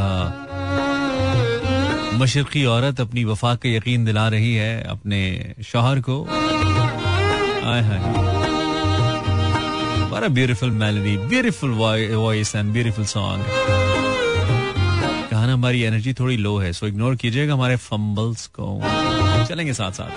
मशरकी 2.14 2.64
औरत 2.64 3.00
अपनी 3.00 3.24
वफा 3.24 3.54
का 3.54 3.68
यकीन 3.68 4.04
दिला 4.04 4.28
रही 4.28 4.54
है 4.54 4.82
अपने 4.82 5.54
शोहर 5.66 6.00
को। 6.00 6.26
beautiful 10.28 10.70
melody, 10.78 11.12
beautiful 11.28 11.70
voice 11.80 12.50
and 12.60 12.72
beautiful 12.76 13.06
song. 13.10 13.42
कहना 15.30 15.52
हमारी 15.52 15.82
एनर्जी 15.82 16.12
थोड़ी 16.14 16.36
लो 16.36 16.56
है 16.58 16.72
सो 16.72 16.86
इग्नोर 16.86 17.16
कीजिएगा 17.16 17.54
हमारे 17.54 17.76
फंबल्स 17.76 18.46
को। 18.58 18.80
चलेंगे 19.48 19.72
साथ 19.72 19.92
साथ 19.92 20.10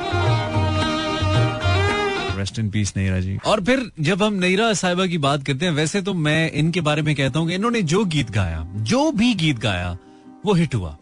रेस्ट 2.37 2.59
इन 2.59 2.69
पीस 2.69 2.93
नईरा 2.97 3.19
जी। 3.19 3.37
और 3.45 3.63
फिर 3.63 3.91
जब 3.99 4.23
हम 4.23 4.41
साहिबा 4.73 5.05
की 5.05 5.17
बात 5.17 5.43
करते 5.45 5.65
हैं 5.65 5.73
वैसे 5.73 6.01
तो 6.01 6.13
मैं 6.13 6.51
इनके 6.51 6.81
बारे 6.81 7.01
में 7.01 7.15
कहता 7.15 7.39
हूँ 7.39 7.51
इन्होंने 7.51 7.81
जो 7.81 8.05
गीत 8.05 8.31
गाया 8.31 8.67
जो 8.91 9.11
भी 9.11 9.33
गीत 9.33 9.59
गाया 9.59 9.97
वो 10.45 10.53
हिट 10.53 10.75
हुआ। 10.75 10.97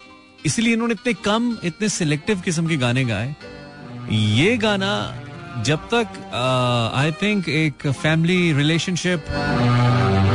इसलिए 0.46 0.74
इन्होंने 0.74 0.94
इतने 0.94 1.14
कम, 1.26 1.58
इतने 1.64 1.90
सिलेक्टिव 1.90 2.42
किस्म 2.42 2.68
के 2.68 2.78
गाने 2.78 3.06
गाए। 3.06 3.36
ये 4.12 4.56
गाना 4.58 4.92
जब 5.66 5.88
तक 5.94 6.08
आई 6.96 7.12
थिंक 7.12 7.50
एक 7.50 7.88
फैमिली 7.88 8.54
रिलेशनशिप 8.54 9.26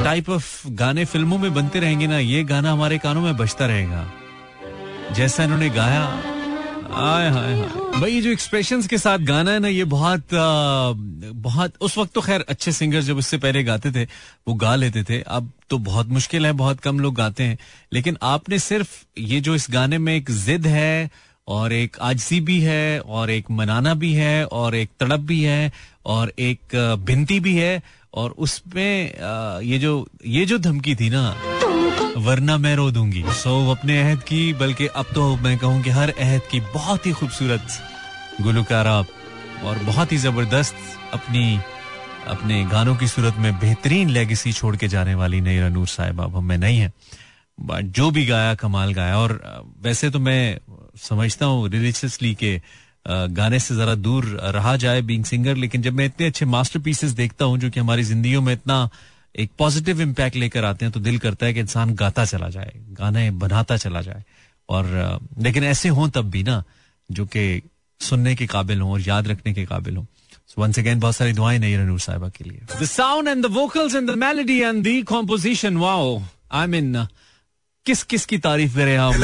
टाइप 0.05 0.29
ऑफ़ 0.31 0.69
गाने 0.73 1.05
फ़िल्मों 1.05 1.39
में 1.39 1.53
बनते 1.55 1.81
रहेंगे 1.81 2.07
ना, 2.07 2.19
ये 2.19 2.43
गाना 2.45 2.73
हमारे 2.73 2.99
कानों 2.99 3.23
में 3.23 3.37
बजता 3.37 3.67
रहेगा। 3.67 4.05
जैसा 5.15 5.45
इन्होंने 5.45 5.71
गाया, 5.71 6.03
आय 7.05 7.29
हाय 7.31 7.55
हाय। 7.55 7.84
भाई 8.01 8.13
ये 8.13 8.21
जो 8.21 8.31
एक्सप्रेशन 8.31 8.83
के 8.83 8.99
साथ 8.99 9.19
गाना 9.19 9.51
है 9.51 9.59
ना 9.61 9.69
ये 9.69 9.85
बहुत 9.85 10.35
आ, 10.35 10.93
बहुत 11.43 11.73
उस 11.81 11.97
वक्त 11.99 12.13
तो 12.15 12.21
खैर 12.21 12.45
अच्छे 12.49 12.73
सिंगर 12.73 13.01
जब 13.01 13.19
इससे 13.19 13.39
पहले 13.39 13.63
गाते 13.65 13.93
थे 13.93 14.05
वो 14.49 14.55
गा 14.55 14.75
लेते 14.77 15.03
थे। 15.03 15.21
अब 15.21 15.51
तो 15.71 15.79
बहुत 15.79 16.09
मुश्किल 16.09 16.47
है 16.47 16.53
बहुत 16.53 16.81
कम 16.81 17.01
लोग 17.01 17.15
गाते 17.15 17.45
हैं। 17.45 17.59
लेकिन 17.93 18.17
आपने 18.23 18.59
सिर्फ़ 18.59 18.91
ये 19.19 19.41
जो 19.41 19.55
इस 19.55 19.67
गाने 19.71 19.99
में 19.99 20.15
एक 20.17 20.31
जिद 20.31 20.67
है 20.67 21.11
और 21.49 21.73
एक 21.73 21.97
आजसी 22.01 22.41
भी 22.41 22.61
है 22.61 23.01
और 23.01 23.31
एक 23.31 23.51
मनाना 23.51 23.95
भी 23.95 24.13
है 24.13 24.45
और 24.45 24.75
एक 24.75 24.91
तड़प 25.01 25.21
भी 25.21 25.43
है 25.43 25.73
और 26.07 26.33
एक 26.39 26.77
भिनती 27.07 27.41
भी 27.41 27.57
है 27.57 27.83
और 28.15 28.35
उसमें 28.39 29.15
ये 29.63 29.79
जो 29.79 30.09
ये 30.27 30.47
जो 30.47 30.59
धमकी 30.59 30.95
थी 30.95 31.11
ना 31.11 31.54
वरना 32.17 32.57
मैं 32.59 32.75
रो 32.77 32.91
दूँगी। 32.91 33.23
सो 33.35 33.71
अपने 33.71 34.01
अहद 34.03 34.23
की, 34.23 34.53
बल्कि 34.55 34.87
अब 34.87 35.07
तो 35.15 35.37
मैं 35.37 35.57
कहूँ 35.59 35.83
कि 35.83 35.91
हर 35.91 36.11
अहद 36.11 36.43
की 36.51 36.61
बहुत 36.75 37.07
ही 37.07 37.13
खूबसूरत 37.13 37.67
गुलकारा 38.43 38.99
और 39.65 39.79
बहुत 39.79 40.13
ही 40.13 40.17
ज़बरदस्त 40.19 40.77
अपनी, 41.15 41.59
अपने 42.29 42.65
गानों 42.65 42.95
की 42.97 43.09
सूरत 43.09 43.37
में 43.39 43.53
बेहतरीन 43.61 44.11
लेगेसी 44.11 44.53
छोड़ 44.53 44.77
के 44.77 44.89
जाने 44.89 45.15
वाली 45.15 45.41
नई 45.41 45.59
रनूर 45.61 45.87
साहिब 45.87 46.21
अब 46.21 46.37
हमें 46.37 46.57
नहीं 46.59 46.79
है। 46.79 46.93
बट 47.59 47.85
जो 47.97 48.11
भी 48.11 48.25
गाया, 48.27 48.55
कमाल 48.55 48.93
गाया। 48.95 49.19
और 49.19 49.41
वैसे 49.83 50.11
तो 50.11 50.19
मैं 50.21 50.59
समझता 51.01 51.47
हूँ 51.47 51.69
रिलीजियसली 51.69 52.35
के 52.35 52.61
गाने 53.09 53.59
से 53.61 53.75
जरा 53.77 53.95
दूर 53.97 54.25
रहा 54.55 54.77
जाए 54.77 55.01
बीइंग 55.03 55.25
सिंगर 55.25 55.57
लेकिन 55.57 55.83
जब 55.83 55.93
मैं 55.93 56.07
इतने 56.07 56.27
अच्छे 56.27 56.47
मास्टर 56.47 56.81
पीसेस 56.81 57.11
देखता 57.13 57.45
हूँ, 57.45 57.59
जो 57.59 57.71
कि 57.71 57.81
हमारी 57.81 58.03
ज़िंदगी 58.03 58.39
में 58.39 58.53
इतना 58.53 58.89
एक 59.37 59.51
पॉजिटिव 59.59 60.01
इम्पैक्ट 60.01 60.37
लेकर 60.37 60.65
आते 60.65 60.85
हैं 60.85 60.93
तो 60.93 61.01
दिल 61.01 61.19
करता 61.19 61.47
है 61.47 61.55
कि 61.55 61.61
इंसान 61.61 61.95
गाता 61.95 62.25
चला 62.25 62.49
जाए 62.49 62.73
गाने 63.01 63.31
बनाता 63.43 63.77
चला 63.77 64.03
जाए। 64.03 64.23
और 64.69 65.21
लेकिन 65.39 65.65
ऐसे 65.65 65.89
हों 65.89 66.09
तब 66.09 66.31
भी 66.31 66.43
ना 66.43 66.63
जो 67.11 67.27
कि 67.27 67.63
सुनने 68.01 68.35
के 68.37 68.47
काबिल 68.47 68.81
हों 68.81 68.93
और 68.93 69.01
याद 69.01 69.29
रखने 69.29 69.53
के 69.55 69.65
काबिल 69.65 69.97
हों। 69.97 70.05
वंस 70.59 70.79
अगेन 70.79 71.01
बहुत 71.01 71.17
सारी 71.17 71.33
दुआएँ 71.33 71.59
नहीं 71.59 71.77
रनूर 71.77 72.01
साहिबा 72.01 72.29
के 72.29 72.45
लिए। 72.45 72.61
The 72.81 72.85
sound 72.85 73.29
and 73.29 73.43
the 73.47 73.51
vocals 73.51 73.95
and 73.95 74.11
the 74.11 74.15
melody 74.19 74.61
and 74.61 74.83
the 74.85 75.05
composition 75.09 75.77
wow 75.77 76.21
I 76.53 76.67
mean 76.67 77.07
किस 77.87 78.03
किस 78.03 78.27
की 78.27 78.39
तारीफ़ 78.39 78.77
करें 78.77 78.97
हम 78.99 79.23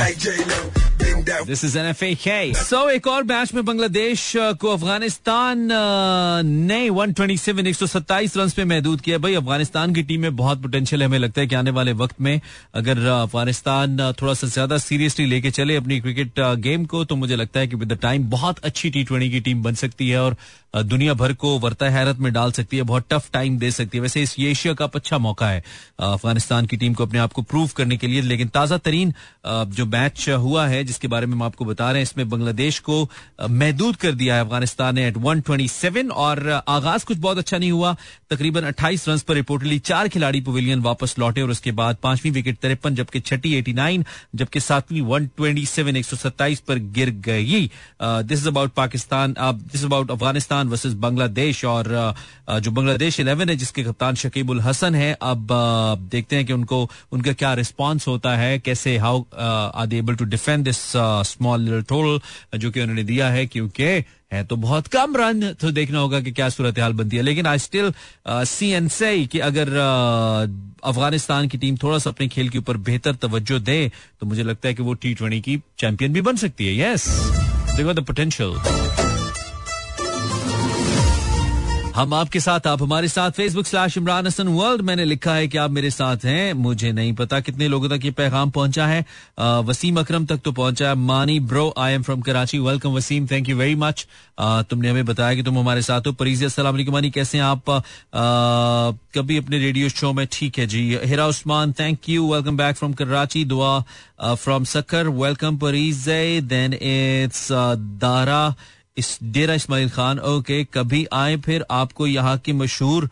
this 1.20 1.64
is 1.64 1.78
an 1.78 1.86
F 1.86 2.04
A 2.04 2.52
so 2.56 2.88
एक 2.90 3.06
और 3.06 3.22
मैच 3.24 3.52
में 3.54 3.64
बांग्लादेश 3.64 4.36
uh, 4.36 4.56
को 4.56 4.72
अफ़गानिस्तान 4.72 5.64
uh, 5.64 6.44
ने 6.44 6.88
127 6.90 7.82
127 7.82 8.36
रन 8.36 8.50
पे 8.56 8.64
महदूद 8.64 9.00
किया। 9.00 9.18
भाई 9.18 9.34
अफ़गानिस्तान 9.34 9.94
की 9.94 10.02
टीम 10.02 10.20
में 10.20 10.36
बहुत 10.36 10.62
पोटेंशियल 10.62 11.02
है। 11.02 11.08
हमें 11.08 11.18
लगता 11.18 11.40
है 11.40 11.46
कि 11.46 11.54
आने 11.54 11.70
वाले 11.70 11.92
वक्त 11.92 12.20
में 12.20 12.40
अगर 12.74 12.98
uh, 12.98 13.22
अफ़गानिस्तान 13.22 13.98
थोड़ा 14.22 14.34
सा 14.34 14.46
ज़्यादा 14.46 14.78
सीरियसली 14.78 15.26
लेके 15.26 15.50
चले 15.50 15.76
अपनी 15.76 16.00
क्रिकेट 16.00 16.40
गेम 16.60 16.84
को 16.84 17.04
तो 17.04 17.16
मुझे 17.16 17.36
लगता 17.36 17.60
है 17.60 17.66
कि 17.66 17.76
विद 17.76 17.92
द 17.92 17.98
टाइम 18.02 18.28
बहुत 18.30 18.64
अच्छी 18.64 18.90
टी 18.90 19.04
ट्वेंटी 19.04 19.30
की 19.30 19.40
टीम 19.40 19.62
बन 19.62 19.74
सकती 19.74 20.08
है 20.08 20.22
और 20.22 20.36
दुनिया 20.76 21.14
भर 21.14 21.32
को 21.32 21.58
वर्ता 21.58 21.88
हैरत 21.90 22.18
में 22.20 22.32
डाल 22.32 22.52
सकती 22.52 22.76
है 22.76 22.82
बहुत 22.82 23.06
टफ 23.10 23.30
टाइम 23.32 23.58
दे 23.58 23.70
सकती 23.70 23.98
है। 23.98 24.02
वैसे 24.02 24.22
इस 24.22 24.34
एशिया 24.40 24.74
कप 24.74 24.96
अच्छा 24.96 25.18
मौका 25.18 25.48
है 25.48 25.62
अफ़गानिस्तान 26.00 26.66
की 26.66 26.76
टीम 26.76 26.94
को 26.94 27.06
अपने 27.06 27.18
आप 27.18 27.32
को 27.32 27.42
प्रूव 27.42 27.70
करने 27.76 27.96
के 27.96 28.06
लिए। 28.06 28.20
लेकिन 28.22 28.48
ताज़ा 28.48 28.78
तरीन 28.78 29.14
जो 29.46 29.86
मैच 29.86 30.28
हुआ 30.28 30.66
है 30.66 30.82
जिसके 30.84 31.08
बारे 31.10 31.26
में 31.26 31.34
हम 31.34 31.42
आपको 31.42 31.64
बता 31.64 31.90
रहे 31.90 32.00
हैं। 32.00 32.02
इसमें 32.02 32.28
बांग्लादेश 32.28 32.78
को 32.80 33.02
महदूद 33.42 33.96
कर 33.96 34.12
दिया 34.14 34.34
है 34.34 34.40
अफ़गानिस्तान 34.40 34.94
ने 34.94 35.06
एट 35.08 35.16
127 35.18 36.10
और 36.12 36.48
आगाज़ 36.68 37.04
कुछ 37.06 37.18
बहुत 37.18 37.38
अच्छा 37.38 37.58
नहीं 37.58 37.70
हुआ। 37.72 37.94
तकरीबन 38.30 38.64
28 38.64 39.08
रन 39.08 39.18
पर 39.28 39.34
रिपोर्टली 39.34 39.78
चार 39.80 40.08
खिलाड़ी 40.08 40.40
पवेलियन 40.40 40.80
वापस 40.80 41.14
लौटे 41.18 41.42
और 41.42 41.50
उसके 41.50 41.72
बाद 41.72 41.96
पांचवीं 42.02 42.32
विकेट 42.32 42.58
तिरपन, 42.58 42.94
जबकि 42.94 43.20
छठी 43.20 43.54
89 43.54 44.04
जबकि 44.34 44.60
सातवीं 44.60 45.02
127 45.02 45.78
127 45.78 46.60
पर 46.60 46.78
गिर 46.94 47.10
गई। 47.20 47.70
This 48.02 48.38
is 48.38 48.48
about 48.48 48.72
Pakistan 48.72 49.34
this 49.40 49.84
about 49.84 50.10
Afghanistan 50.10 50.68
versus 50.68 50.92
Bangladesh 51.00 51.64
और 51.66 52.14
जो 52.50 52.70
बांग्लादेश 52.70 53.20
इलेवन 53.20 53.48
है, 53.48 53.56
जिसके 53.56 53.82
कप्तान 53.84 54.14
शकीबुल 54.16 54.60
हसन 54.60 54.94
है। 54.94 55.12
अब 55.22 55.46
देखते 56.10 56.36
हैं 56.36 56.46
कि 56.46 56.52
उनको, 56.52 56.90
उनका 57.12 57.32
क्या 57.32 57.52
रिस्पॉन्स 57.54 58.06
होता 58.08 58.36
है, 58.36 58.58
कैसे 58.60 58.96
how 58.98 59.24
are 59.34 59.86
they 59.86 59.98
able 59.98 60.14
to 60.14 60.24
defend 60.26 60.64
this 60.64 60.80
small 61.24 61.82
total 61.88 62.58
जो 62.58 62.70
कि 62.70 62.80
उन्होंने 62.80 63.04
दिया 63.04 63.28
है, 63.30 63.46
क्योंकि 63.46 63.84
है 64.32 64.44
तो 64.46 64.56
बहुत 64.58 64.86
कम 64.86 65.16
रन 65.16 65.52
तो 65.60 65.70
देखना 65.70 65.98
होगा 65.98 66.20
कि 66.20 66.32
क्या 66.32 66.48
सूरत 66.48 66.78
हाल 66.78 66.92
बनती 66.92 67.16
है। 67.16 67.22
लेकिन 67.22 67.46
आई 67.46 67.58
स्टिल 67.58 67.92
सी 68.28 68.70
एन 68.70 68.88
से 68.88 69.16
कि 69.26 69.38
अगर 69.40 69.68
अफ़गानिस्तान 70.84 71.48
की 71.48 71.58
टीम 71.58 71.76
थोड़ा 71.76 71.98
सा 71.98 72.10
अपने 72.10 72.28
खेल 72.28 72.48
के 72.48 72.58
ऊपर 72.58 72.76
बेहतर 72.88 73.14
तवज्जो 73.22 73.58
दे 73.60 73.90
तो 74.20 74.26
मुझे 74.26 74.42
लगता 74.42 74.68
है 74.68 74.74
कि 74.74 74.82
वो 74.82 74.94
टी 74.94 75.14
ट्वेंटी 75.14 75.40
की 75.40 75.60
चैंपियन 75.78 76.12
भी 76.12 76.20
बन 76.20 76.36
सकती 76.36 76.66
है। 76.66 76.78
यस 76.80 77.08
देखो 77.76 77.92
द 77.92 78.04
पोटेंशियल 78.06 78.99
हम 82.00 82.12
आपके 82.14 82.40
साथ 82.40 82.66
आप 82.66 82.82
हमारे 82.82 83.08
साथ 83.08 83.30
Facebook 83.30 83.66
slash 83.66 83.96
Imran 83.96 84.26
Hasan 84.26 84.48
world 84.48 84.82
मैंने 84.82 85.04
लिखा 85.04 85.32
है 85.34 85.48
कि 85.48 85.58
आप 85.58 85.70
मेरे 85.70 85.90
साथ 85.90 86.24
हैं। 86.24 86.52
मुझे 86.52 86.92
नहीं 86.92 87.12
पता 87.12 87.40
कितने 87.40 87.68
लोगों 87.68 87.88
तक 87.88 88.04
ये 88.04 88.10
पैगाम 88.10 88.50
पहुँचा 88.50 88.86
है। 88.86 89.04
आ, 89.38 89.58
वसीम 89.60 90.00
अकरम 90.00 90.26
तक 90.26 90.40
तो 90.44 90.52
पहुँचा 90.52 90.88
है। 90.88 90.94
Maani 90.94 91.38
bro 91.50 91.74
I 91.78 91.92
am 91.92 92.02
from 92.02 92.20
Karachi 92.20 92.58
welcome 92.58 92.92
Waseem 92.92 93.26
thank 93.26 93.48
you 93.48 93.56
very 93.56 93.74
much 93.74 94.06
तुमने 94.40 94.90
हमें 94.90 95.04
बताया 95.06 95.34
कि 95.34 95.42
तुम 95.42 95.58
हमारे 95.58 95.82
साथ 95.82 96.06
हो। 96.06 96.12
परीजी 96.12 96.44
असला 96.44 96.72
मानी 96.72 97.10
कैसे 97.10 97.38
हैं 97.38 97.44
आप? 97.44 97.70
आ, 97.70 97.82
कभी 99.14 99.36
अपने 99.38 99.58
रेडियो 99.58 99.88
शो 99.88 100.12
में? 100.12 100.26
ठीक 100.32 100.58
है 100.58 100.66
जी। 100.66 100.98
Hira 101.04 101.26
Usman 101.26 101.72
thank 101.80 102.08
you 102.08 102.32
welcome 102.32 102.56
back 102.56 102.76
from 102.76 102.92
Karachi 102.92 103.44
Dua 103.44 103.78
from 104.24 104.64
Sukkur 104.64 105.08
welcome 105.20 105.56
Pareez. 105.58 106.04
Then 106.48 106.74
it's 106.74 107.48
Dara. 108.00 108.54
Is 109.00 109.18
Dera 109.34 109.54
Ismail 109.54 109.88
Khan 109.90 110.18
okay 110.30 110.62
कभी 110.74 111.04
आए 111.12 111.36
फिर 111.46 111.64
आपको 111.70 112.06
यहाँ 112.06 112.36
की 112.38 112.52
मशहूर 112.52 113.08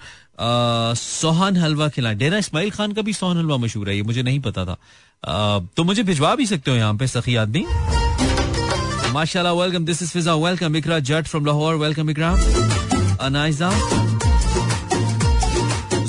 सोहन 1.01 1.57
हलवा 1.57 1.89
खिलाए। 1.89 2.15
डेरा 2.15 2.39
इसमाइल 2.39 2.71
खान 2.71 2.93
का 2.93 3.03
भी 3.03 3.13
सोहन 3.13 3.37
हलवा 3.39 3.57
मशहूर 3.57 3.89
है 3.89 3.97
ये 3.97 4.03
मुझे 4.03 4.23
नहीं 4.23 4.41
पता 4.41 4.65
था। 4.65 4.77
आ, 5.25 5.59
तो 5.77 5.85
मुझे 5.85 6.03
भिजवा 6.03 6.35
भी 6.35 6.47
सकते 6.47 6.71
हो 6.71 6.77
यहाँ 6.77 6.95
पे 6.97 7.07
सखी 7.07 7.35
आदमी। 7.37 7.65
माशाल्लाह 9.13 9.53
welcome 9.55 9.85
this 9.85 10.03
is 10.03 10.11
Fiza 10.13 10.35
welcome 10.37 10.77
Iqra 10.77 10.99
Jatt 11.11 11.27
from 11.27 11.47
Lahore 11.47 11.75
welcome 11.77 12.11
Iqra 12.11 12.31
Anaiza. 13.27 13.71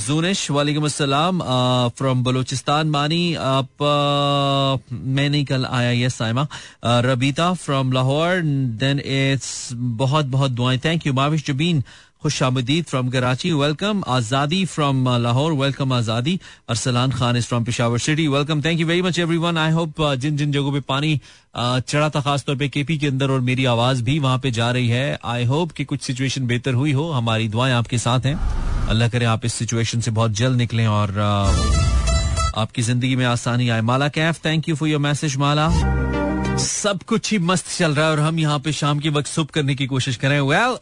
जूनिश 0.10 0.40
वालेकुम 0.52 0.86
अस्सलाम 0.86 1.42
फ्रॉम 1.98 2.24
बलूचिस्तान 2.24 2.90
मानी 2.90 3.24
आप 3.46 3.84
मैं 4.92 5.30
नहीं 5.30 5.46
कल 5.46 5.66
आया 5.70 5.92
yes 5.92 6.16
Saima 6.18 6.48
Rabita 7.06 7.54
from 7.64 7.92
Lahore 7.94 8.42
then 8.84 9.00
it's 9.00 9.52
बहुत 10.02 10.26
बहुत 10.36 10.52
दुआएँ 10.52 10.80
थैंक 10.86 11.08
यू 11.08 11.14
माविश 11.14 11.46
जुबीन 11.48 11.84
खुश 12.22 12.42
आमदीद 12.44 12.86
from 12.86 13.10
Karachi 13.10 13.52
welcome 13.54 14.02
Azadi 14.08 14.64
from 14.66 15.08
Lahore 15.24 15.54
welcome 15.60 15.94
Azadi 15.94 16.40
Arsalan 16.70 17.12
Khan 17.12 17.38
is 17.38 17.46
from 17.48 17.64
Peshawar 17.66 18.00
city 18.06 18.28
welcome 18.28 18.62
thank 18.64 18.80
you 18.80 18.88
very 18.88 19.02
much 19.02 19.20
everyone 19.46 19.58
I 19.58 19.72
hope 19.72 20.02
जिन 20.22 20.38
जिन 20.38 20.52
जगहों 20.52 20.72
पे 20.74 20.80
पानी 20.88 21.20
चढ़ा 21.56 22.10
था 22.16 22.22
खासतौर 22.22 22.56
पे 22.56 22.70
केपी 22.70 22.98
के 22.98 23.08
अंदर 23.08 23.32
और 23.32 23.42
मेरी 23.52 23.66
आवाज़ 23.76 24.04
भी 24.04 24.18
वहाँ 24.20 24.40
पे 24.40 24.52
जा 24.52 24.72
रही 24.72 24.88
है 24.90 25.20
आई 25.36 25.46
होप 25.54 25.72
कि 25.72 25.86
कुछ 25.86 26.02
सिचुएशन 26.02 26.48
बेहतर 26.48 26.74
हुई 26.82 26.92
हो 26.94 27.10
हमारी 27.12 27.48
दुआएँ 27.50 27.74
आपके 27.74 27.98
साथ 27.98 28.26
हैं 28.26 28.59
अल्लाह 28.90 29.10
करे 29.10 29.26
आप 29.26 29.46
इस 29.46 29.54
सिचुएशन 29.54 30.00
से 30.02 30.12
बहुत 30.12 30.32
जल्द 30.38 30.58
निकलें 30.58 30.88
और 30.88 31.20
आपकी 32.58 32.82
ज़िंदगी 32.82 33.16
में 33.16 33.26
आसानी 33.26 33.70
आए। 33.70 33.82
Mala 33.82 34.08
Kaif 34.10 34.46
thank 34.46 34.70
you 34.70 34.76
for 34.76 34.90
your 34.90 35.00
message 35.00 35.36
Mala. 35.38 35.70
सब 36.60 37.04
कुछ 37.08 37.32
ही 37.32 37.38
मस्त 37.40 37.68
चल 37.78 37.94
रहा 37.96 38.06
है 38.06 38.12
और 38.12 38.20
हम 38.20 38.40
यहाँ 38.40 38.60
पे 38.60 38.72
शाम 38.74 39.00
के 39.00 39.10
वक्त 39.10 39.28
सुप 39.28 39.52
करने 39.52 39.76
की 39.76 39.86
कोशिश 39.88 40.16
कर 40.16 40.28
रहे 40.30 40.38
हैं। 40.38 40.46
वेल 40.48 40.72
well, 40.72 40.80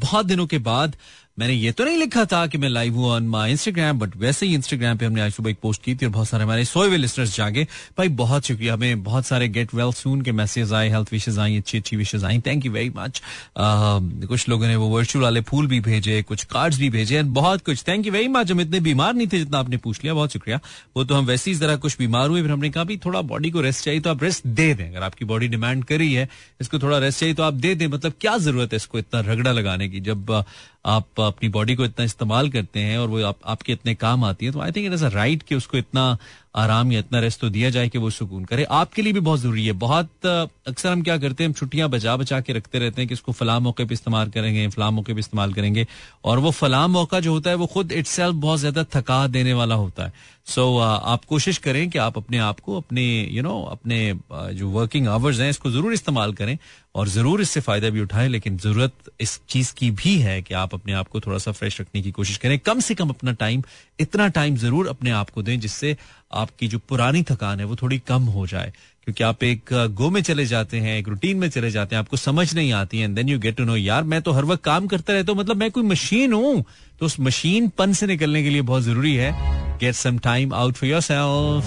बहुत 0.00 0.26
दिनों 0.26 0.46
के 0.46 0.58
बाद 0.58 0.96
मैंने 1.38 1.52
ये 1.52 1.70
तो 1.72 1.84
नहीं 1.84 1.96
लिखा 1.98 2.24
था 2.24 2.46
कि 2.46 2.58
मैं 2.58 2.68
लाइव 2.68 2.96
हूँ 2.96 3.06
ऑन 3.10 3.26
माई 3.28 3.50
इंस्टाग्राम 3.50 3.98
बट 3.98 4.14
वैसे 4.16 4.46
ही 4.46 4.54
इंस्टाग्राम 4.54 4.98
पे 4.98 5.06
हमने 5.06 5.20
आज 5.20 5.32
सुबह 5.32 5.50
एक 5.50 5.56
पोस्ट 5.62 5.82
की 5.84 5.94
थी 5.94 6.06
और 6.06 6.12
बहुत 6.12 6.28
सारे 6.28 6.44
हमारे 6.44 6.64
सोए 6.64 6.88
हुए 6.88 6.96
लिस्टर्स 6.96 7.34
जागे। 7.36 7.66
भाई, 7.98 8.08
बहुत 8.10 8.46
शुक्रिया। 8.46 8.74
हमें 8.74 9.02
बहुत 9.04 9.26
सारे 9.26 9.48
गेट 9.48 9.74
वेल 9.74 9.90
सून 9.92 10.20
के 10.22 10.32
मैसेज 10.32 10.72
आए 10.72 10.88
हेल्थ 10.90 11.12
विशेज 11.12 11.38
आई, 11.38 11.56
अच्छी 11.56 11.78
अच्छी 11.78 11.96
विशेज 11.96 12.24
आई। 12.24 12.38
थैंक 12.46 12.66
यू 12.66 12.72
वेरी 12.72 12.90
मच 12.96 13.20
कुछ 13.58 14.48
लोगों 14.48 14.66
ने 14.66 14.76
वो 14.76 14.88
वर्चुअल 14.88 15.22
वाले 15.24 15.40
फूल 15.40 15.66
भी 15.66 15.80
भेजे, 15.80 16.20
कुछ 16.22 16.44
कार्ड्स 16.44 16.78
भी 16.78 16.90
भेजे 16.90 17.18
एंड 17.18 17.30
बहुत 17.30 17.64
कुछ। 17.66 17.82
थैंक 17.88 18.06
यू 18.06 18.12
वेरी 18.12 18.28
मच 18.28 18.52
हम 18.52 18.60
इतने 18.60 18.80
बीमार 18.80 19.14
नहीं 19.14 19.26
थे 19.26 19.38
जितना 19.38 19.58
आपने 19.58 19.76
पूछ 19.78 20.02
लिया। 20.04 20.14
बहुत 20.14 20.32
शुक्रिया। 20.32 20.60
वो 20.96 21.04
तो 21.04 21.14
हम 21.14 21.26
वैसे 21.26 21.50
ही 21.50 21.56
जरा 21.56 21.76
कुछ 21.76 21.98
बीमार 21.98 22.28
हुए, 22.28 22.42
फिर 22.42 22.50
हमने 22.50 22.70
कहा 22.70 22.84
भी 22.84 22.96
थोड़ा 23.06 23.20
बॉडी 23.24 23.50
को 23.50 23.60
रेस्ट 23.60 23.84
चाहिए 23.84 24.00
तो 24.00 24.10
आप 24.10 24.22
रेस्ट 24.22 24.46
दे 24.46 24.72
दें। 24.74 24.88
अगर 24.88 25.02
आपकी 25.02 25.24
बॉडी 25.24 25.48
डिमांड 25.48 25.84
कर 25.84 26.02
है, 26.02 26.28
इसको 26.60 26.78
थोड़ा 26.78 26.98
रेस्ट 26.98 27.20
चाहिए 27.20 27.34
तो 27.34 27.42
आप 27.42 27.54
दे 27.54 27.74
दें। 27.74 27.86
मतलब 27.88 28.12
क्या 28.20 28.36
ज़रूरत 28.38 28.72
है 28.72 28.76
इसको 28.76 28.98
इतना 28.98 29.20
रगड़ा 29.32 29.52
लगाने 29.52 29.88
की? 29.88 30.00
जब 30.00 30.44
आप 30.86 31.23
अपनी 31.26 31.48
बॉडी 31.48 31.74
को 31.74 31.84
इतना 31.84 32.04
इस्तेमाल 32.04 32.48
करते 32.50 32.80
हैं 32.80 32.98
और 32.98 33.08
वो 33.08 33.22
आप, 33.22 33.36
आपके 33.44 33.72
इतने 33.72 33.94
काम 33.94 34.24
आती 34.24 34.46
है 34.46 34.52
तो 34.52 34.60
I 34.60 34.72
think 34.72 34.86
it 34.86 34.92
is 34.92 35.04
a 35.04 35.08
right 35.08 35.42
कि 35.42 35.54
उसको 35.54 35.78
इतना 35.78 36.16
आराम 36.54 36.92
या 36.92 36.98
इतना 36.98 37.20
रेस्ट 37.20 37.40
तो 37.40 37.48
दिया 37.50 37.70
जाए 37.70 37.88
कि 37.88 37.98
वो 37.98 38.10
सुकून 38.10 38.44
करे। 38.44 38.64
आपके 38.72 39.02
लिए 39.02 39.12
भी 39.12 39.20
बहुत 39.20 39.40
ज़रूरी 39.40 39.66
है। 39.66 39.72
बहुत 39.74 40.26
अक्सर 40.26 40.88
हम 40.88 41.02
क्या 41.02 41.16
करते 41.18 41.44
हैं 41.44 41.48
हम 41.48 41.54
छुट्टियाँ 41.54 41.88
बचा 41.90 42.16
बचा 42.16 42.40
के 42.40 42.52
रखते 42.52 42.78
रहते 42.78 43.00
हैं 43.02 43.08
कि 43.08 43.14
इसको 43.14 43.32
फलाम 43.32 43.62
मौके 43.62 43.84
पर 43.84 43.92
इस्तेमाल 43.92 44.30
करेंगे 44.30 44.68
फलाम 44.68 44.94
मौके 44.94 45.12
पर 45.12 45.18
इस्तेमाल 45.18 45.52
करेंगे। 45.52 45.86
और 46.24 46.38
वो 46.38 46.50
फलाम 46.52 46.90
मौका 46.90 47.20
जो 47.20 47.32
होता 47.32 47.50
है 47.50 47.56
वो 47.56 47.66
खुद 47.66 47.92
इट्स 47.92 48.20
बहुत 48.20 48.60
ज़्यादा 48.60 48.84
थका 48.94 49.26
देने 49.28 49.52
वाला 49.52 49.74
होता 49.74 50.04
है। 50.04 50.12
सो 50.46 50.62
so, 50.62 50.82
आप 50.82 51.24
कोशिश 51.24 51.58
करें 51.58 51.88
कि 51.90 51.98
आप 51.98 52.16
अपने 52.18 52.38
आप 52.38 52.58
को 52.60 52.76
अपने 52.76 53.02
यू 53.02 53.34
you 53.34 53.42
नो 53.42 53.50
know, 53.50 53.72
अपने 53.72 54.54
जो 54.54 54.68
वर्किंग 54.70 55.06
आवर्स 55.08 55.38
हैं 55.40 55.48
इसको 55.50 55.70
ज़रूर 55.70 55.92
इस्तेमाल 55.92 56.32
करें 56.32 56.56
और 56.94 57.08
ज़रूर 57.08 57.40
इससे 57.40 57.60
फ़ायदा 57.60 57.90
भी 57.90 58.00
उठाएँ 58.00 58.28
लेकिन 58.28 58.58
ज़रूरत 58.58 58.92
इस 59.20 59.40
चीज़ 59.48 59.72
की 59.74 59.90
भी 59.92 60.16
है 60.18 60.40
कि 60.42 60.54
आप 60.54 60.74
अपने 60.74 60.92
आप 60.92 61.08
को 61.08 61.20
थोड़ा 61.20 61.38
सा 61.38 61.52
फ्रेश 61.52 61.80
रखने 61.80 62.02
की 62.02 62.10
कोशिश 62.10 62.36
करें। 62.36 62.58
कम 62.58 62.80
से 62.80 62.94
कम 62.94 63.08
अपना 63.08 63.32
टाइम 63.34 63.62
इतना 63.98 64.28
टाइम 64.30 64.56
ज़रूर 64.56 64.88
अपने 64.88 65.10
आप 65.12 65.30
को 65.30 65.42
दें 65.42 65.58
जिससे 65.60 65.96
आपकी 66.34 66.68
जो 66.68 66.78
पुरानी 66.88 67.22
थकान 67.22 67.60
है 67.60 67.64
वो 67.64 67.76
थोड़ी 67.76 67.98
कम 68.08 68.22
हो 68.28 68.46
जाए। 68.46 68.72
क्योंकि 69.04 69.24
आप 69.24 69.42
एक 69.44 69.72
गो 69.94 70.08
में 70.10 70.20
चले 70.22 70.44
जाते 70.46 70.78
हैं, 70.80 70.96
एक 70.98 71.08
रूटीन 71.08 71.36
में 71.38 71.48
चले 71.48 71.70
जाते 71.70 71.94
हैं, 71.94 72.00
आपको 72.00 72.16
समझ 72.16 72.54
नहीं 72.54 72.72
आती 72.72 72.98
है 72.98 73.08
then 73.14 73.28
you 73.28 73.38
get 73.38 73.56
to 73.56 73.64
know 73.64 73.76
यार, 73.76 74.02
मैं 74.02 74.20
तो 74.22 74.32
हर 74.32 74.44
वक्त 74.44 74.62
काम 74.64 74.86
करता 74.86 75.12
रहता 75.12 75.32
हूँ 75.32 75.40
मतलब 75.40 75.56
मैं 75.56 75.70
कोई 75.70 75.82
मशीन 75.82 76.32
हूँ। 76.32 76.64
तो 77.00 77.06
उस 77.06 77.18
मशीन 77.20 77.68
पन 77.78 77.92
से 77.92 78.06
निकलने 78.06 78.42
के 78.42 78.50
लिए 78.50 78.62
बहुत 78.62 78.82
ज़रूरी 78.82 79.14
है। 79.14 79.32
Get 79.78 79.94
some 79.94 80.18
time 80.18 80.54
out 80.54 80.74
for 80.74 80.88
yourself 81.02 81.64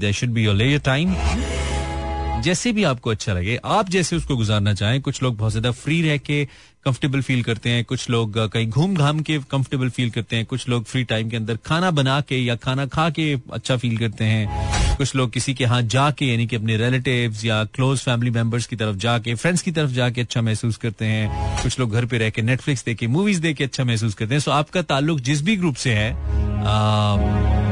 there 0.00 0.12
should 0.12 0.30
be 0.30 0.44
your 0.44 0.54
layer 0.54 0.80
time 0.80 1.14
जैसे 2.44 2.72
भी 2.72 2.84
आपको 2.84 3.10
अच्छा 3.10 3.32
लगे 3.34 3.58
आप 3.64 3.88
जैसे 3.90 4.16
उसको 4.16 4.36
गुजारना 4.36 4.72
चाहें 4.74 5.00
कुछ 5.02 5.22
लोग 5.22 5.36
बहुत 5.36 5.52
ज़्यादा 5.52 5.70
फ्री 5.70 6.00
रह 6.02 6.16
के 6.16 6.44
कंफर्टेबल 6.84 7.20
फील 7.22 7.42
करते 7.42 7.70
हैं 7.70 7.84
कुछ 7.84 8.08
लोग 8.10 8.38
कहीं 8.52 8.68
घूम 8.68 8.94
घाम 8.96 9.20
के 9.20 9.38
कंफर्टेबल 9.50 9.88
फील 9.96 10.10
करते 10.10 10.36
हैं 10.36 10.44
कुछ 10.46 10.68
लोग 10.68 10.84
फ्री 10.84 11.02
टाइम 11.04 11.30
के 11.30 11.36
अंदर 11.36 11.58
खाना 11.66 11.90
बना 11.90 12.20
के 12.28 12.38
या 12.38 12.56
खाना 12.56 12.86
खा 12.86 13.08
के 13.10 13.32
अच्छा 13.52 13.76
फील 13.76 13.96
करते 13.98 14.24
हैं 14.24 14.96
कुछ 14.96 15.14
लोग 15.16 15.32
किसी 15.32 15.54
के 15.54 15.64
यहाँ 15.64 15.80
जाके 15.94 16.26
यानी 16.26 16.46
कि 16.46 16.56
अपने 16.56 16.76
रिलेटिव्स 16.76 17.44
या 17.44 17.62
क्लोज 17.74 17.98
फैमिली 18.00 18.30
मेंबर्स 18.30 18.66
की 18.66 18.76
तरफ़ 18.76 18.96
जाके 19.06 19.34
फ्रेंड्स 19.34 19.62
की 19.62 19.70
तरफ़ 19.72 19.90
जाके 19.92 20.20
अच्छा 20.20 20.42
महसूस 20.42 20.76
करते 20.84 21.04
हैं 21.04 21.62
कुछ 21.62 21.78
लोग 21.80 21.92
घर 21.92 22.06
पे 22.06 22.18
रह 22.18 22.30
के 22.30 22.42
नेटफ्लिक्स 22.42 22.84
देख 22.84 22.98
के 22.98 23.06
मूवीज़ 23.16 23.40
देख 23.40 23.56
के 23.56 23.64
अच्छा 23.64 23.84
महसूस 23.84 24.14
करते 24.14 24.34
हैं। 24.34 24.40
सो 24.40 24.50
आपका 24.50 24.82
ताल्लुक 24.94 25.20
जिस 25.20 25.42
भी 25.44 25.56
ग्रुप 25.56 25.74
से 25.76 25.94
है 25.94 26.10
आ, 26.12 27.65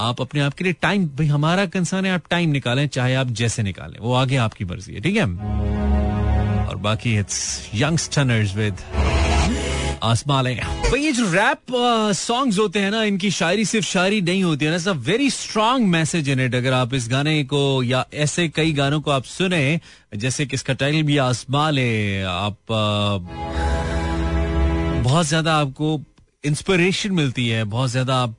आप 0.00 0.20
अपने 0.20 0.40
आप 0.40 0.54
के 0.54 0.64
लिए 0.64 0.72
टाइम 0.82 1.06
भाई 1.18 1.26
हमारा 1.26 1.66
कंसर्न 1.66 2.04
है 2.06 2.12
आप 2.12 2.22
टाइम 2.30 2.50
निकालें, 2.50 2.86
चाहे 2.88 3.14
आप 3.14 3.26
जैसे 3.32 3.62
निकालें, 3.62 3.98
वो 4.00 4.14
आगे 4.14 4.36
आपकी 4.36 4.64
मर्ज़ी 4.64 4.94
है, 4.94 5.00
ठीक 5.00 5.16
है? 5.16 5.24
और 6.66 6.76
बाकी 6.82 7.16
इट्स 7.18 7.70
यंगस्टर्स 7.74 8.54
विद 8.56 8.74
भाई 10.02 11.00
ये 11.00 11.12
जो 11.12 11.24
रैप 11.32 11.72
सॉन्ग्स 12.14 12.58
होते 12.58 12.78
हैं 12.78 12.90
ना, 12.90 13.02
इनकी 13.02 13.30
शायरी 13.30 13.64
सिर्फ़ 13.64 13.86
शायरी 13.86 14.20
नहीं 14.20 14.42
होती 14.44 14.64
है 14.64 14.78
ना 14.78 14.92
very 14.92 15.30
strong 15.30 15.86
message 15.86 16.28
in 16.28 16.40
it 16.40 16.54
अगर 16.54 16.72
आप 16.72 16.94
इस 16.94 17.08
गाने 17.10 17.42
को 17.44 17.82
या 17.82 18.04
ऐसे 18.14 18.48
कई 18.48 18.72
गानों 18.72 19.00
को 19.00 19.10
आप 19.10 19.24
सुने, 19.24 19.80
जैसे 20.16 20.46
कि 20.46 20.54
इसका 20.54 20.74
टाइटल 20.74 21.02
भी 21.02 21.16
आसमाले, 21.18 22.22
आप 22.22 22.56
बहुत 25.04 25.26
ज़्यादा 25.26 25.56
आपको 25.56 25.96
इंस्पिरेशन 26.46 27.12
मिलती 27.12 27.48
है 27.48 27.62
बहुत 27.64 27.90
ज़्यादा 27.90 28.16
आप 28.16 28.36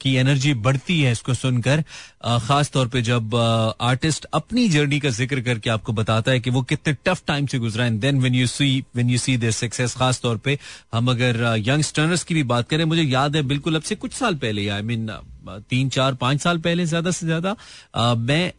की 0.00 0.14
एनर्जी 0.16 0.54
बढ़ती 0.64 1.00
है 1.00 1.12
इसको 1.12 1.34
सुनकर। 1.34 1.84
खास 2.24 2.70
तौर 2.70 2.88
पे 2.88 3.02
जब 3.02 3.34
आर्टिस्ट 3.80 4.24
अपनी 4.34 4.68
जर्नी 4.68 5.00
का 5.00 5.08
ज़िक्र 5.10 5.40
करके 5.40 5.70
आपको 5.70 5.92
बताता 5.92 6.32
है 6.32 6.40
कि 6.40 6.50
वो 6.50 6.62
कितने 6.62 6.96
टफ 7.04 7.22
टाइम 7.26 7.46
से 7.46 7.58
गुजरा 7.58 7.86
and 7.86 8.00
then 8.00 8.20
when 8.20 8.34
you 8.34 8.46
see 8.46 8.84
when 8.94 9.10
you 9.10 9.18
see 9.18 9.36
their 9.36 9.52
success 9.52 9.94
खास 9.96 10.20
तौर 10.20 10.36
पे 10.36 10.58
हम 10.94 11.10
अगर 11.10 11.54
यंगस्टर्स 11.58 12.24
की 12.24 12.34
भी 12.34 12.42
बात 12.42 12.68
करें, 12.68 12.84
मुझे 12.84 13.02
याद 13.02 13.36
है 13.36 13.42
बिल्कुल 13.42 13.76
अब 13.76 13.82
से 13.82 13.94
कुछ 13.96 14.12
साल 14.12 14.34
पहले 14.34 14.68
आई 14.68 14.82
मीन 14.82 15.10
तीन, 15.48 15.88
चार, 15.88 16.14
पाँच 16.14 16.40
साल 16.40 16.58
पहले 16.58 16.84
ज़्यादा 16.86 17.10
से 17.10 17.26
ज़्यादा 17.26 17.54
मैं 18.16 18.52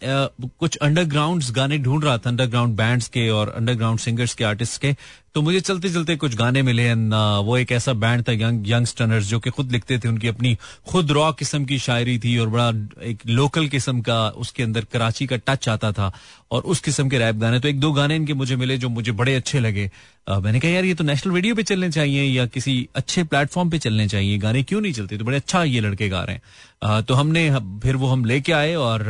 कुछ 0.59 0.75
अंडरग्राउंड 0.77 1.43
गाने 1.51 1.77
ढूंढ 1.77 2.03
रहा 2.03 2.17
था 2.17 2.29
अंडरग्राउंड 2.29 2.75
बैंड्स 2.77 3.07
के 3.07 3.29
और 3.29 3.53
अंडरग्राउंड 3.57 3.99
सिंगर्स 3.99 4.33
के 4.33 4.43
आर्टिस्ट 4.43 4.81
के 4.81 4.95
तो 5.35 5.41
मुझे 5.41 5.59
चलते 5.59 5.89
चलते 5.89 6.15
कुछ 6.15 6.35
गाने 6.35 6.61
मिले 6.61 6.83
एंड 6.83 7.13
वो 7.45 7.57
एक 7.57 7.71
ऐसा 7.71 7.93
बैंड 7.93 8.21
था 8.27 8.31
यंग 8.31 8.69
यंगस्टर्स 8.69 9.25
जो 9.27 9.39
कि 9.39 9.49
खुद 9.49 9.71
लिखते 9.71 9.97
थे, 9.99 10.07
उनकी 10.07 10.27
अपनी 10.27 10.55
खुद 10.87 11.11
रॉ 11.11 11.31
किस्म 11.31 11.65
की 11.65 11.79
शायरी 11.79 12.17
थी, 12.19 12.37
और 12.37 12.49
बड़ा 12.49 12.67
एक 13.03 13.25
लोकल 13.27 13.54
किस्म 13.63 14.01
का 14.01 14.29
उसके 14.29 14.63
अंदर 14.63 14.83
कराची 14.83 15.27
का 15.27 15.35
टच 15.35 15.69
आता 15.69 15.91
था। 15.91 16.13
और 16.51 16.61
उस 16.63 16.79
किस्म 16.79 17.09
के 17.09 17.17
रैप 17.17 17.35
गाने। 17.35 17.59
तो 17.59 17.67
एक 17.67 17.79
दो 17.79 17.91
गाने 17.91 18.15
इनके 18.15 18.33
मुझे 18.33 18.55
मिले 18.55 18.77
जो 18.77 18.89
मुझे 18.89 19.11
बड़े 19.13 19.35
अच्छे 19.35 19.59
लगे। 19.59 19.89
आ, 20.27 20.39
मैंने 20.39 20.59
कहा 20.59 20.71
यार 20.71 20.85
ये 20.85 20.93
तो 20.95 21.03
नेशनल 21.03 21.33
रेडियो 21.33 21.55
पे 21.55 21.63
चलने 21.63 21.89
चाहिए 21.91 22.23
या 22.23 22.45
किसी 22.47 22.87
अच्छे 22.95 23.23
प्लेटफॉर्म 23.23 23.69
पे 23.69 23.77
चलने 23.79 24.07
चाहिए। 24.07 24.37
गाने 24.37 24.63
क्यों 24.63 24.81
नहीं 24.81 24.93
चलते? 24.93 25.17
तो 25.17 25.25
बड़े 25.25 25.37
अच्छा 25.37 25.63
ये 25.63 25.79
लड़के 25.79 26.09
गा 26.09 26.23
रहे 26.23 26.35
हैं। 26.35 26.41
आ, 26.83 27.01
तो 27.01 27.13
हमने 27.13 27.49
फिर 27.83 27.95
वो 27.95 28.07
हम 28.07 28.25
लेके 28.25 28.51
आए 28.53 28.73
और 28.75 29.09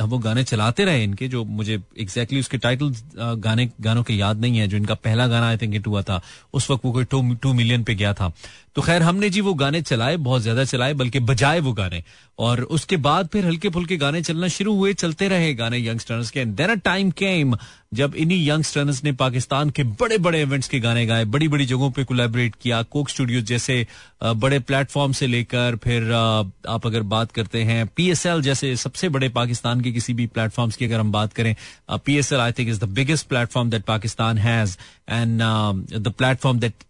हम 0.00 0.08
वो 0.08 0.18
गाने 0.18 0.44
चलाते 0.44 0.84
रहे 0.84 1.02
इनके 1.04 1.28
जो 1.28 1.44
मुझे 1.44 1.80
एग्जैक्टली 2.00 2.40
उसके 2.40 2.58
टाइटल 2.58 2.94
गाने 3.38 3.68
गानों 3.80 4.02
के 4.02 4.14
याद 4.14 4.40
नहीं 4.40 4.58
है 4.58 4.68
जो 4.68 4.76
इनका 4.76 4.94
पहला 4.96 5.26
गाना 5.26 5.48
आई 5.48 5.56
थिंक 5.56 5.72
हिट 5.72 5.86
हुआ 5.86 6.02
था। 6.02 6.20
उस 6.54 6.70
वक्त 6.70 6.84
वो 6.84 6.92
कोई 6.92 7.04
टू, 7.04 7.22
टू 7.34 7.52
मिलियन 7.52 7.84
पे 7.84 7.94
गया 7.94 8.12
था। 8.14 8.32
तो 8.74 8.82
खैर 8.82 9.02
हमने 9.02 9.30
जी 9.30 9.40
वो 9.40 9.54
गाने 9.54 9.82
चलाए 9.82 10.16
बहुत 10.18 10.42
ज़्यादा 10.42 10.64
चलाए 10.64 10.94
बल्कि 10.94 11.20
बजाए 11.22 11.60
वो 11.60 11.72
गाने। 11.72 12.02
और 12.38 12.60
उसके 12.76 12.96
बाद 12.98 13.28
फिर 13.32 13.46
हल्के 13.46 13.68
फुल्के 13.68 13.96
गाने 13.96 14.22
चलना 14.22 14.48
शुरू 14.48 14.74
हुए 14.76 14.92
चलते 14.94 15.28
रहे 15.28 15.52
गाने 15.54 15.78
यंगस्टर्स 15.78 16.30
के। 16.30 16.44
देन 16.44 16.73
टाइम 16.76 17.10
केम 17.10 17.56
जब 17.94 18.14
इन्हीं 18.14 18.38
यंगस्टर्स 18.48 19.02
ने 19.04 19.12
पाकिस्तान 19.12 19.70
के 19.70 19.82
बड़े 20.00 20.18
बड़े 20.18 20.40
इवेंट्स 20.42 20.68
के 20.68 20.78
गाने 20.80 21.04
गाए 21.06 21.24
बड़ी 21.24 21.48
बड़ी 21.48 21.66
जगहों 21.66 21.90
पे 21.90 22.04
कोलैबोरेट 22.04 22.54
किया 22.62 22.82
कोक 22.82 23.08
स्टूडियो 23.08 23.40
जैसे 23.40 23.86
बड़े 24.24 24.58
प्लेटफॉर्म 24.58 25.12
से 25.12 25.26
लेकर 25.26 25.76
फिर 25.84 26.12
आप 26.12 26.86
अगर 26.86 27.02
बात 27.14 27.32
करते 27.32 27.62
हैं 27.64 27.86
पीएसएल 27.96 28.42
जैसे 28.42 28.74
सबसे 28.76 29.08
बड़े 29.08 29.28
पाकिस्तान 29.28 29.80
के 29.80 29.92
किसी 29.92 30.14
भी 30.14 30.26
प्लेटफॉर्म 30.34 30.70
की 30.78 30.84
अगर 30.84 31.00
हम 31.00 31.12
बात 31.12 31.32
करें 31.32 31.54
PSL 32.06 32.40
I 32.40 32.52
think 32.52 32.68
is 32.68 32.80
the 32.80 32.88
biggest 32.94 33.28
platform 33.28 33.70
that 33.70 33.84
Pakistan 33.84 34.38
has 34.38 34.76
and 35.08 35.42
the 35.98 36.14
platform 36.18 36.58
that 36.58 36.84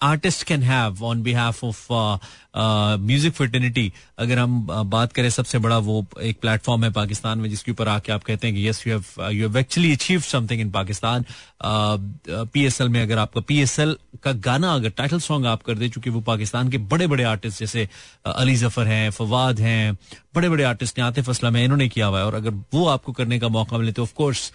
artist 0.00 0.46
can 0.46 0.62
have 0.62 1.02
on 1.02 1.22
behalf 1.22 1.62
of 1.64 1.86
uh, 1.90 2.18
music 2.56 3.32
fraternity 3.34 3.92
अगर 4.18 4.38
हम 4.38 4.66
बात 4.90 5.12
करें 5.12 5.28
सबसे 5.30 5.58
बड़ा 5.58 5.78
वो 5.78 6.04
एक 6.22 6.40
प्लेटफॉर्म 6.40 6.84
है 6.84 6.90
पाकिस्तान 6.92 7.38
में 7.38 7.48
जिसके 7.50 7.72
ऊपर 7.72 7.88
आके 7.88 8.12
आप 8.12 8.24
कहते 8.24 8.46
हैं 8.46 8.56
कि 8.56 8.68
yes 8.68 8.86
you 8.86 8.92
have 8.92 9.30
you 9.30 9.48
have 9.48 9.58
actually 9.58 9.92
achieve 9.92 10.20
something 10.22 10.60
in 10.60 10.70
Pakistan. 10.70 11.24
PSL 11.62 12.88
में 12.88 13.00
अगर 13.02 13.18
आपका 13.18 13.40
पीएसएल 13.40 13.96
का 14.24 14.32
गाना 14.44 14.74
अगर 14.74 14.90
टाइटल 14.96 15.20
सॉन्ग 15.20 15.46
आप 15.46 15.62
कर 15.62 15.74
दे 15.78 15.88
चूँकि 15.88 16.10
वो 16.10 16.20
पाकिस्तान 16.22 16.70
के 16.70 16.78
बड़े 16.92 17.06
बड़े 17.06 17.24
आर्टिस्ट 17.24 17.60
जैसे 17.60 17.88
अली 18.26 18.54
ज़फ़र 18.56 18.86
हैं 18.86 19.10
फवाद 19.10 19.60
हैं 19.60 19.96
बड़े 20.34 20.48
बड़े 20.48 20.64
आर्टिस्ट 20.64 20.98
ने 20.98 21.04
आतिफ 21.04 21.28
असलम 21.30 21.56
है 21.56 21.64
इन्होंने 21.64 21.88
किया 21.88 22.06
हुआ 22.06 22.18
है। 22.18 22.24
और 22.26 22.34
अगर 22.34 22.50
वो 22.74 22.86
आपको 22.88 23.12
करने 23.12 23.38
का 23.38 23.48
मौका 23.48 23.78
मिले 23.78 23.92
तो 23.92 24.02
of course 24.02 24.50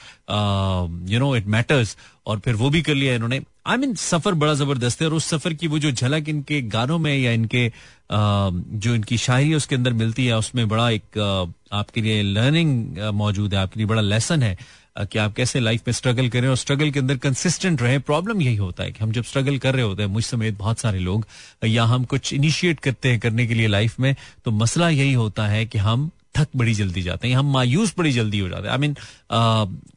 you 1.11 1.19
know 1.19 1.35
it 1.35 1.47
matters 1.47 1.95
और 2.27 2.39
फिर 2.39 2.55
वो 2.55 2.69
भी 2.69 2.81
कर 2.81 2.95
लिया 2.95 3.15
इन्होंने। 3.15 3.41
आई 3.67 3.75
I 3.75 3.79
मीन 3.79 3.89
mean, 3.89 4.01
सफ़र 4.01 4.33
बड़ा 4.33 4.53
ज़बरदस्त 4.53 5.01
है 5.01 5.07
और 5.07 5.13
उस 5.13 5.25
सफ़र 5.29 5.53
की 5.53 5.67
वो 5.67 5.79
जो 5.79 5.91
झलक 5.91 6.29
इनके 6.29 6.61
गानों 6.61 6.97
में 6.99 7.17
या 7.17 7.31
इनके 7.31 7.71
जो 8.11 8.93
इनकी 8.95 9.17
शायरी 9.17 9.53
उसके 9.53 9.75
अंदर 9.75 9.93
मिलती 9.93 10.25
है, 10.25 10.37
उसमें 10.37 10.67
बड़ा 10.69 10.89
एक 10.89 11.57
आपके 11.73 12.01
लिए 12.01 12.21
लर्निंग 12.23 12.97
मौजूद 13.13 13.53
है, 13.53 13.59
आपके 13.59 13.79
लिए 13.79 13.87
बड़ा 13.87 14.01
लेसन 14.01 14.43
है 14.43 14.57
कि 15.01 15.19
आप 15.19 15.33
कैसे 15.33 15.59
लाइफ 15.59 15.83
में 15.87 15.93
स्ट्रगल 15.93 16.29
करें 16.29 16.47
और 16.47 16.55
स्ट्रगल 16.57 16.89
के 16.91 16.99
अंदर 16.99 17.17
कंसिस्टेंट 17.17 17.81
रहे। 17.81 17.99
प्रॉब्लम 17.99 18.41
यही 18.41 18.55
होता 18.55 18.83
है 18.83 18.91
कि 18.91 19.03
हम 19.03 19.11
जब 19.11 19.23
स्ट्रगल 19.23 19.57
कर 19.57 19.73
रहे 19.75 19.83
होते 19.83 20.03
हैं, 20.03 20.09
मुझ 20.09 20.23
समेत 20.23 20.57
बहुत 20.57 20.79
सारे 20.79 20.99
लोग, 20.99 21.25
या 21.65 21.83
हम 21.85 22.05
कुछ 22.05 22.33
इनिशिएट 22.33 22.79
करते 22.79 23.09
हैं 23.09 23.19
करने 23.19 23.45
के 23.47 23.53
लिए 23.53 23.67
लाइफ 23.67 23.99
में 23.99 24.15
तो 24.45 24.51
मसला 24.53 24.89
यही 24.89 25.13
होता 25.13 25.47
है 25.47 25.65
कि 25.65 25.77
हम 25.77 26.09
थक 26.35 26.47
बड़ी 26.55 26.73
जल्दी 26.73 27.01
जाते 27.01 27.27
हैं, 27.27 27.35
हम 27.35 27.51
मायूस 27.51 27.93
बड़ी 27.97 28.11
जल्दी 28.11 28.39
हो 28.39 28.49
जाते 28.49 28.63
हैं। 28.63 28.71
आई 28.71 28.77
मीन 28.77 28.95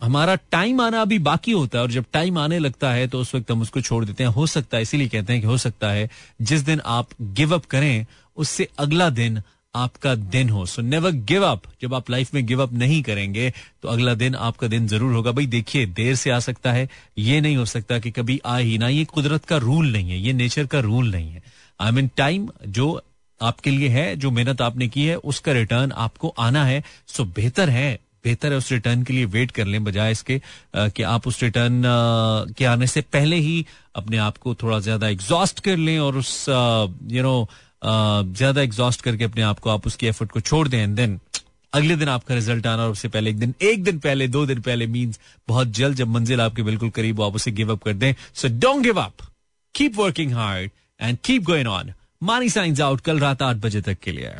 हमारा 0.02 0.34
टाइम 0.52 0.80
आना 0.80 1.00
अभी 1.02 1.18
बाकी 1.20 1.52
होता 1.52 1.78
है 1.78 1.82
और 1.82 1.90
जब 1.90 2.04
टाइम 2.12 2.38
आने 2.38 2.58
लगता 2.58 2.92
है 2.92 3.06
तो 3.08 3.20
उस 3.20 3.34
वक्त 3.34 3.50
हम 3.50 3.62
उसको 3.62 3.80
छोड़ 3.80 4.04
देते 4.04 4.24
हैं। 4.24 4.30
हो 4.32 4.46
सकता 4.48 4.76
है, 4.76 4.82
इसीलिए 4.82 5.08
कहते 5.08 5.32
हैं 5.32 5.42
कि 5.42 5.48
हो 5.48 5.58
सकता 5.58 5.90
है, 5.90 6.08
जिस 6.42 6.60
दिन 6.62 6.80
आप 6.86 7.08
गिव 7.22 7.54
अप 7.54 7.64
करें, 7.66 8.06
उससे 8.36 8.68
अगला 8.78 9.10
दिन 9.12 9.42
आपका 9.74 10.14
दिन 10.14 10.48
हो। 10.48 10.64
सो 10.66 10.82
नेवर 10.82 11.10
गिव 11.28 11.44
अप 11.44 11.62
जब 11.82 11.94
आप 11.94 12.10
लाइफ 12.10 12.34
में 12.34 12.44
गिव 12.46 12.62
अप 12.62 12.72
नहीं 12.74 13.02
करेंगे 13.02 13.52
तो 13.82 13.88
अगला 13.88 14.14
दिन 14.14 14.34
आपका 14.36 14.66
दिन 14.68 14.86
ज़रूर 14.88 15.14
होगा। 15.14 15.32
भाई, 15.32 15.46
देखिए, 15.46 15.86
देर 15.88 16.14
से 16.14 16.30
आ 16.30 16.38
सकता 16.40 16.72
है, 16.72 16.88
ये 17.18 17.40
नहीं 17.40 17.56
हो 17.56 17.64
सकता 17.66 17.98
कि 17.98 18.10
कभी 18.10 18.40
आ 18.46 18.56
ही 18.56 18.76
ना। 18.78 18.88
ये 18.88 19.04
कुदरत 19.06 19.44
का 19.44 19.56
रूल 19.58 19.90
नहीं 19.92 20.10
है, 20.10 20.18
ये 20.18 20.32
नेचर 20.32 20.66
का 20.66 20.80
रूल 20.80 21.10
नहीं 21.10 21.30
है। 21.30 21.42
आई 21.80 21.90
मीन 21.90 22.10
टाइम 22.16 22.48
जो 22.68 23.00
आपके 23.44 23.70
लिए 23.70 23.88
है, 23.88 24.14
जो 24.16 24.30
मेहनत 24.30 24.60
आपने 24.60 24.88
की 24.88 25.04
है, 25.06 25.16
उसका 25.16 25.52
रिटर्न 25.52 25.92
आपको 25.98 26.34
आना 26.40 26.64
है। 26.64 26.82
सो 27.08 27.24
बेहतर 27.36 27.70
है 27.70 27.98
बेहतर 28.24 28.52
है 28.52 28.58
उस 28.58 28.70
रिटर्न 28.72 29.02
के 29.04 29.12
लिए 29.12 29.24
वेट 29.26 29.50
कर 29.50 29.64
लें 29.66 29.82
बजाय 29.84 30.12
इसके 30.12 30.40
कि 30.76 31.02
आप 31.04 31.26
उस 31.28 31.42
रिटर्न 31.42 31.82
के 32.58 32.64
आने 32.64 32.86
से 32.86 33.00
पहले 33.12 33.36
ही 33.38 33.64
अपने 33.96 34.16
आप 34.18 34.36
को 34.36 34.54
थोड़ा 34.54 34.78
ज़्यादा 34.80 35.08
एग्जॉस्ट 35.08 35.60
कर 35.60 35.76
लें 35.78 35.98
और 35.98 36.16
उस 36.16 36.44
यू 36.48 37.22
नो 37.22 37.48
ज़्यादा 37.82 38.62
एग्जॉस्ट 38.62 39.00
करके 39.00 39.24
अपने 39.24 39.42
आप 39.42 39.58
को 39.58 39.70
आप 39.70 39.86
उसकी 39.86 40.06
एफर्ट 40.06 40.30
को 40.30 40.40
छोड़ 40.40 40.66
दें 40.68 40.78
एंड 40.78 40.96
देन 40.96 41.18
अगले 41.72 41.96
दिन 41.96 42.08
आपका 42.08 42.34
रिज़ल्ट 42.34 42.66
आना 42.66 42.84
और 42.84 42.90
उससे 42.90 43.08
पहले 43.08 43.30
एक 43.30 43.38
दिन 43.38 43.54
एक 43.62 43.82
दिन 43.84 43.98
पहले, 43.98 44.28
दो 44.28 44.44
दिन 44.46 44.60
पहले 44.60 44.86
मींस 44.86 45.18
बहुत 45.48 45.68
जल्द 45.78 45.96
जब 45.96 46.08
मंजिल 46.08 46.40
आपके 46.40 46.62
बिल्कुल 46.62 46.90
करीब 46.90 47.22
आप 47.22 47.34
उसे 47.36 47.50
गिव 47.52 47.72
अप 47.72 47.82
कर 47.82 47.92
दें। 47.94 48.14
So 48.34 48.48
don't 48.60 48.82
give 48.84 49.00
up 49.00 49.28
keep 49.74 49.98
working 49.98 50.32
hard 50.34 50.70
and 51.00 51.18
keep 51.24 51.42
going 51.44 51.68
on 51.68 51.92
Maani 52.28 52.48
signs 52.50 52.80
out 52.80 53.00
कल 53.06 53.18
रात 53.20 53.42
आठ 53.42 53.56
बजे 53.64 53.80
तक 53.88 53.98
के 54.02 54.12
लिए 54.12 54.32